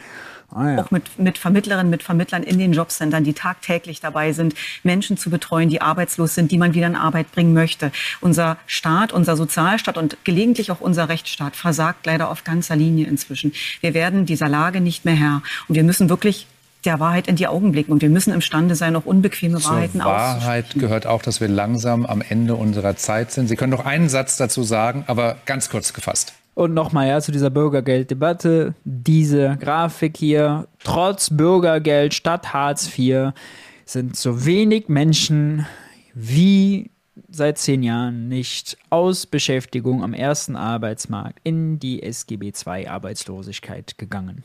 Ah, 0.52 0.72
ja. 0.72 0.84
Auch 0.84 0.92
mit, 0.92 1.20
mit 1.20 1.38
Vermittlerinnen, 1.38 1.90
mit 1.90 2.04
Vermittlern 2.04 2.44
in 2.44 2.58
den 2.60 2.72
Jobcentern, 2.72 3.24
die 3.24 3.34
tagtäglich 3.34 4.00
dabei 4.00 4.32
sind, 4.32 4.56
Menschen 4.84 5.18
zu 5.18 5.30
betreuen, 5.30 5.70
die 5.70 5.82
arbeitslos 5.82 6.36
sind, 6.36 6.52
die 6.52 6.58
man 6.58 6.74
wieder 6.74 6.88
in 6.88 6.96
Arbeit 6.96 7.32
bringen 7.32 7.54
möchte. 7.54 7.92
Unser 8.22 8.58
Staat, 8.66 9.12
unser 9.12 9.36
Sozialstaat 9.36 9.98
und 9.98 10.18
gelegentlich 10.24 10.72
auch 10.72 10.80
unser 10.80 11.10
Rechtsstaat 11.10 11.56
versagt 11.56 12.06
leider 12.06 12.30
auf 12.30 12.44
ganzer 12.44 12.76
Linie 12.76 13.08
inzwischen. 13.08 13.54
Wir 13.82 13.94
werden 13.94 14.26
dieser 14.26 14.48
Lage 14.48 14.82
nicht 14.82 15.04
mehr 15.04 15.16
Herr. 15.16 15.42
Und 15.68 15.76
wir 15.76 15.84
müssen 15.84 16.10
wirklich 16.10 16.48
der 16.86 17.00
Wahrheit 17.00 17.28
in 17.28 17.36
die 17.36 17.48
Augen 17.48 17.72
blicken. 17.72 17.92
Und 17.92 18.02
wir 18.02 18.10
müssen 18.10 18.32
imstande 18.32 18.76
sein, 18.76 18.96
auch 18.96 19.06
unbequeme 19.06 19.58
Zur 19.58 19.72
Wahrheiten 19.72 20.00
Wahrheit 20.00 20.76
gehört 20.76 21.08
auch, 21.08 21.22
dass 21.22 21.42
wir 21.42 21.48
langsam 21.48 22.06
am 22.06 22.22
Ende 22.22 22.56
unserer 22.56 22.96
Zeit 22.96 23.32
sind. 23.32 23.48
Sie 23.48 23.56
können 23.56 23.72
noch 23.72 23.86
einen 23.86 24.08
Satz 24.08 24.38
dazu 24.38 24.64
sagen, 24.64 25.04
aber 25.08 25.38
ganz 25.46 25.70
kurz 25.70 25.94
gefasst. 25.94 26.34
Und 26.56 26.74
nochmal 26.74 27.10
ja 27.10 27.22
zu 27.22 27.32
dieser 27.34 27.50
Bürgergelddebatte. 27.50 28.74
Diese 28.86 29.58
Grafik 29.60 30.18
hier, 30.18 30.68
trotz 30.84 31.30
Bürgergeld 31.30 32.14
statt 32.14 32.54
Hartz 32.54 32.98
IV 32.98 33.34
sind 33.86 34.16
so 34.16 34.46
wenig 34.46 34.88
Menschen 34.88 35.68
wie 36.14 36.90
seit 37.30 37.58
zehn 37.58 37.84
Jahren 37.84 38.30
nicht 38.30 38.78
aus 38.90 39.26
Beschäftigung 39.26 40.02
am 40.02 40.14
ersten 40.14 40.56
Arbeitsmarkt 40.56 41.40
in 41.44 41.78
die 41.78 42.02
SGB 42.02 42.54
II 42.66 42.88
Arbeitslosigkeit 42.88 43.98
gegangen. 43.98 44.44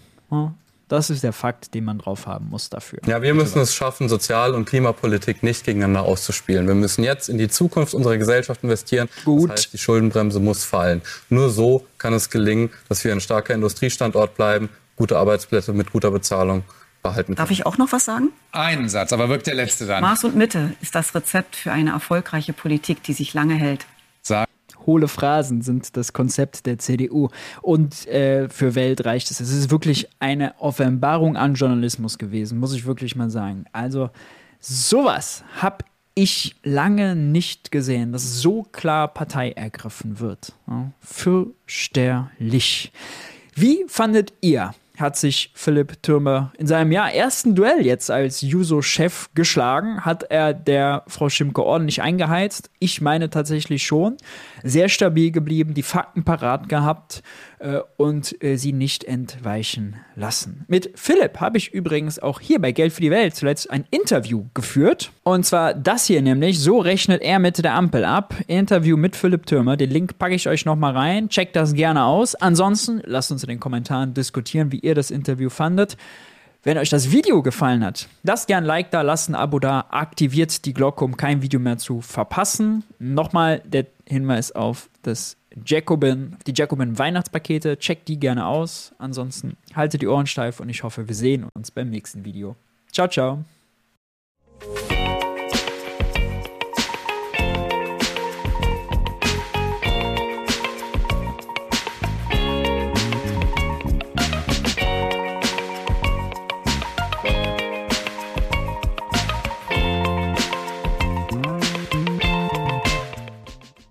Das 0.91 1.09
ist 1.09 1.23
der 1.23 1.33
Fakt, 1.33 1.73
den 1.75 1.85
man 1.85 1.99
drauf 1.99 2.27
haben 2.27 2.49
muss 2.51 2.69
dafür. 2.69 2.99
Ja, 3.07 3.23
wir 3.23 3.33
müssen 3.33 3.61
es 3.61 3.73
schaffen, 3.73 4.09
Sozial- 4.09 4.57
und 4.57 4.65
Klimapolitik 4.65 5.45
nicht 5.45 5.65
gegeneinander 5.65 6.03
auszuspielen. 6.03 6.67
Wir 6.67 6.75
müssen 6.75 7.05
jetzt 7.05 7.29
in 7.29 7.39
die 7.39 7.47
Zukunft 7.47 7.95
unserer 7.95 8.17
Gesellschaft 8.17 8.65
investieren. 8.65 9.09
Gut. 9.25 9.51
Das 9.51 9.61
heißt, 9.61 9.73
die 9.73 9.79
Schuldenbremse 9.79 10.41
muss 10.41 10.65
fallen. 10.65 11.01
Nur 11.29 11.49
so 11.51 11.87
kann 11.99 12.13
es 12.13 12.29
gelingen, 12.29 12.71
dass 12.89 13.05
wir 13.05 13.13
ein 13.13 13.21
starker 13.21 13.55
Industriestandort 13.55 14.35
bleiben, 14.35 14.69
gute 14.97 15.17
Arbeitsplätze 15.17 15.73
mit 15.73 15.93
guter 15.93 16.11
Bezahlung 16.11 16.65
behalten 17.05 17.29
können. 17.29 17.37
Darf 17.37 17.53
ich 17.53 17.67
auch 17.67 17.79
noch 17.79 17.93
was 17.93 18.07
sagen? 18.07 18.31
Einen 18.51 18.89
Satz, 18.89 19.13
aber 19.13 19.29
wirkt 19.29 19.47
der 19.47 19.55
letzte 19.55 19.87
dann. 19.87 20.03
Maß 20.03 20.25
und 20.25 20.35
Mitte 20.35 20.73
ist 20.81 20.97
das 20.97 21.15
Rezept 21.15 21.55
für 21.55 21.71
eine 21.71 21.91
erfolgreiche 21.93 22.53
Politik, 22.53 23.05
die 23.05 23.13
sich 23.13 23.33
lange 23.33 23.55
hält. 23.55 23.87
Sag 24.23 24.49
hohle 24.91 25.07
Phrasen 25.09 25.63
sind 25.63 25.97
das 25.97 26.13
Konzept 26.13 26.67
der 26.67 26.79
CDU. 26.79 27.29
Und 27.63 28.09
äh, 28.09 28.49
für 28.49 28.75
Welt 28.75 29.05
reicht 29.05 29.31
es. 29.31 29.39
Es 29.39 29.53
ist 29.53 29.71
wirklich 29.71 30.09
eine 30.19 30.55
Offenbarung 30.59 31.37
an 31.37 31.55
Journalismus 31.55 32.19
gewesen, 32.19 32.59
muss 32.59 32.75
ich 32.75 32.87
wirklich 32.87 33.15
mal 33.15 33.31
sagen. 33.31 33.67
Also 33.73 34.11
sowas 34.59 35.45
habe 35.61 35.85
ich 36.15 36.57
lange 36.65 37.15
nicht 37.15 37.71
gesehen, 37.71 38.11
dass 38.11 38.41
so 38.41 38.65
klar 38.65 39.07
Partei 39.09 39.53
ergriffen 39.53 40.19
wird. 40.19 40.53
Ja, 40.67 40.91
fürchterlich. 41.01 42.91
Wie 43.55 43.85
fandet 43.87 44.33
ihr 44.41 44.75
hat 45.01 45.17
sich 45.17 45.51
Philipp 45.55 46.03
Türmer 46.03 46.53
in 46.59 46.67
seinem 46.67 46.93
ja, 46.93 47.09
ersten 47.09 47.55
Duell 47.55 47.85
jetzt 47.85 48.11
als 48.11 48.43
Juso-Chef 48.43 49.31
geschlagen. 49.35 50.05
Hat 50.05 50.25
er 50.25 50.53
der 50.53 51.05
Frau 51.09 51.29
Schimke 51.29 51.65
ordentlich 51.65 52.03
eingeheizt? 52.03 52.71
Ich 52.79 53.01
meine 53.01 53.31
tatsächlich 53.31 53.85
schon. 53.85 54.19
Sehr 54.63 54.89
stabil 54.89 55.31
geblieben, 55.31 55.75
die 55.75 55.83
Fakten 55.83 56.25
parat 56.25 56.69
gehabt 56.69 57.23
äh, 57.59 57.81
und 57.97 58.43
äh, 58.43 58.57
sie 58.57 58.73
nicht 58.73 59.05
entweichen 59.05 59.97
lassen. 60.17 60.65
Mit 60.69 60.91
Philipp 60.95 61.41
habe 61.41 61.59
ich 61.59 61.73
übrigens 61.73 62.19
auch 62.19 62.41
hier 62.41 62.61
bei 62.61 62.73
Geld 62.73 62.93
für 62.93 63.01
die 63.01 63.11
Welt 63.11 63.35
zuletzt 63.35 63.71
ein 63.71 63.85
Interview 63.91 64.45
geführt. 64.55 65.13
Und 65.23 65.45
zwar 65.47 65.75
das 65.75 66.07
hier 66.07 66.23
nämlich. 66.23 66.61
So 66.61 66.79
rechnet 66.79 67.23
er 67.23 67.39
mit 67.39 67.63
der 67.63 67.75
Ampel 67.75 68.05
ab. 68.05 68.35
Interview 68.47 68.97
mit 68.97 69.17
Philipp 69.17 69.47
Türmer. 69.47 69.77
Den 69.77 69.91
Link 69.91 70.19
packe 70.19 70.35
ich 70.35 70.49
euch 70.49 70.65
nochmal 70.65 70.97
rein. 70.97 71.29
Checkt 71.29 71.57
das 71.57 71.75
gerne 71.75 72.05
aus. 72.05 72.35
Ansonsten 72.35 73.03
lasst 73.05 73.31
uns 73.33 73.43
in 73.43 73.49
den 73.49 73.61
Kommentaren 73.61 74.15
diskutieren, 74.15 74.73
wie 74.73 74.81
ihr 74.81 74.95
das 74.95 75.11
Interview 75.11 75.51
fandet. 75.51 75.97
Wenn 76.63 76.77
euch 76.77 76.91
das 76.91 77.11
Video 77.11 77.43
gefallen 77.43 77.83
hat, 77.83 78.09
lasst 78.23 78.47
gerne 78.47 78.67
ein 78.67 78.69
Like 78.69 78.91
da, 78.91 79.01
lasst 79.01 79.31
ein 79.31 79.35
Abo 79.35 79.59
da, 79.59 79.87
aktiviert 79.89 80.67
die 80.67 80.75
Glocke, 80.75 81.05
um 81.05 81.17
kein 81.17 81.41
Video 81.41 81.59
mehr 81.59 81.79
zu 81.79 82.03
verpassen. 82.03 82.85
Nochmal 82.99 83.63
der 83.65 83.87
Hinweis 84.07 84.53
auf 84.53 84.91
das 85.03 85.39
Jacobin, 85.65 86.37
die 86.47 86.53
Jacobin 86.55 86.99
Weihnachtspakete. 86.99 87.79
Checkt 87.79 88.09
die 88.09 88.21
gerne 88.21 88.47
aus. 88.47 88.93
Ansonsten 88.99 89.57
haltet 89.75 90.03
die 90.03 90.07
Ohren 90.07 90.27
steif 90.27 90.61
und 90.61 90.69
ich 90.69 90.83
hoffe, 90.83 91.09
wir 91.09 91.15
sehen 91.15 91.47
uns 91.55 91.71
beim 91.71 91.89
nächsten 91.89 92.25
Video. 92.25 92.57
Ciao, 92.93 93.09
ciao. 93.09 93.45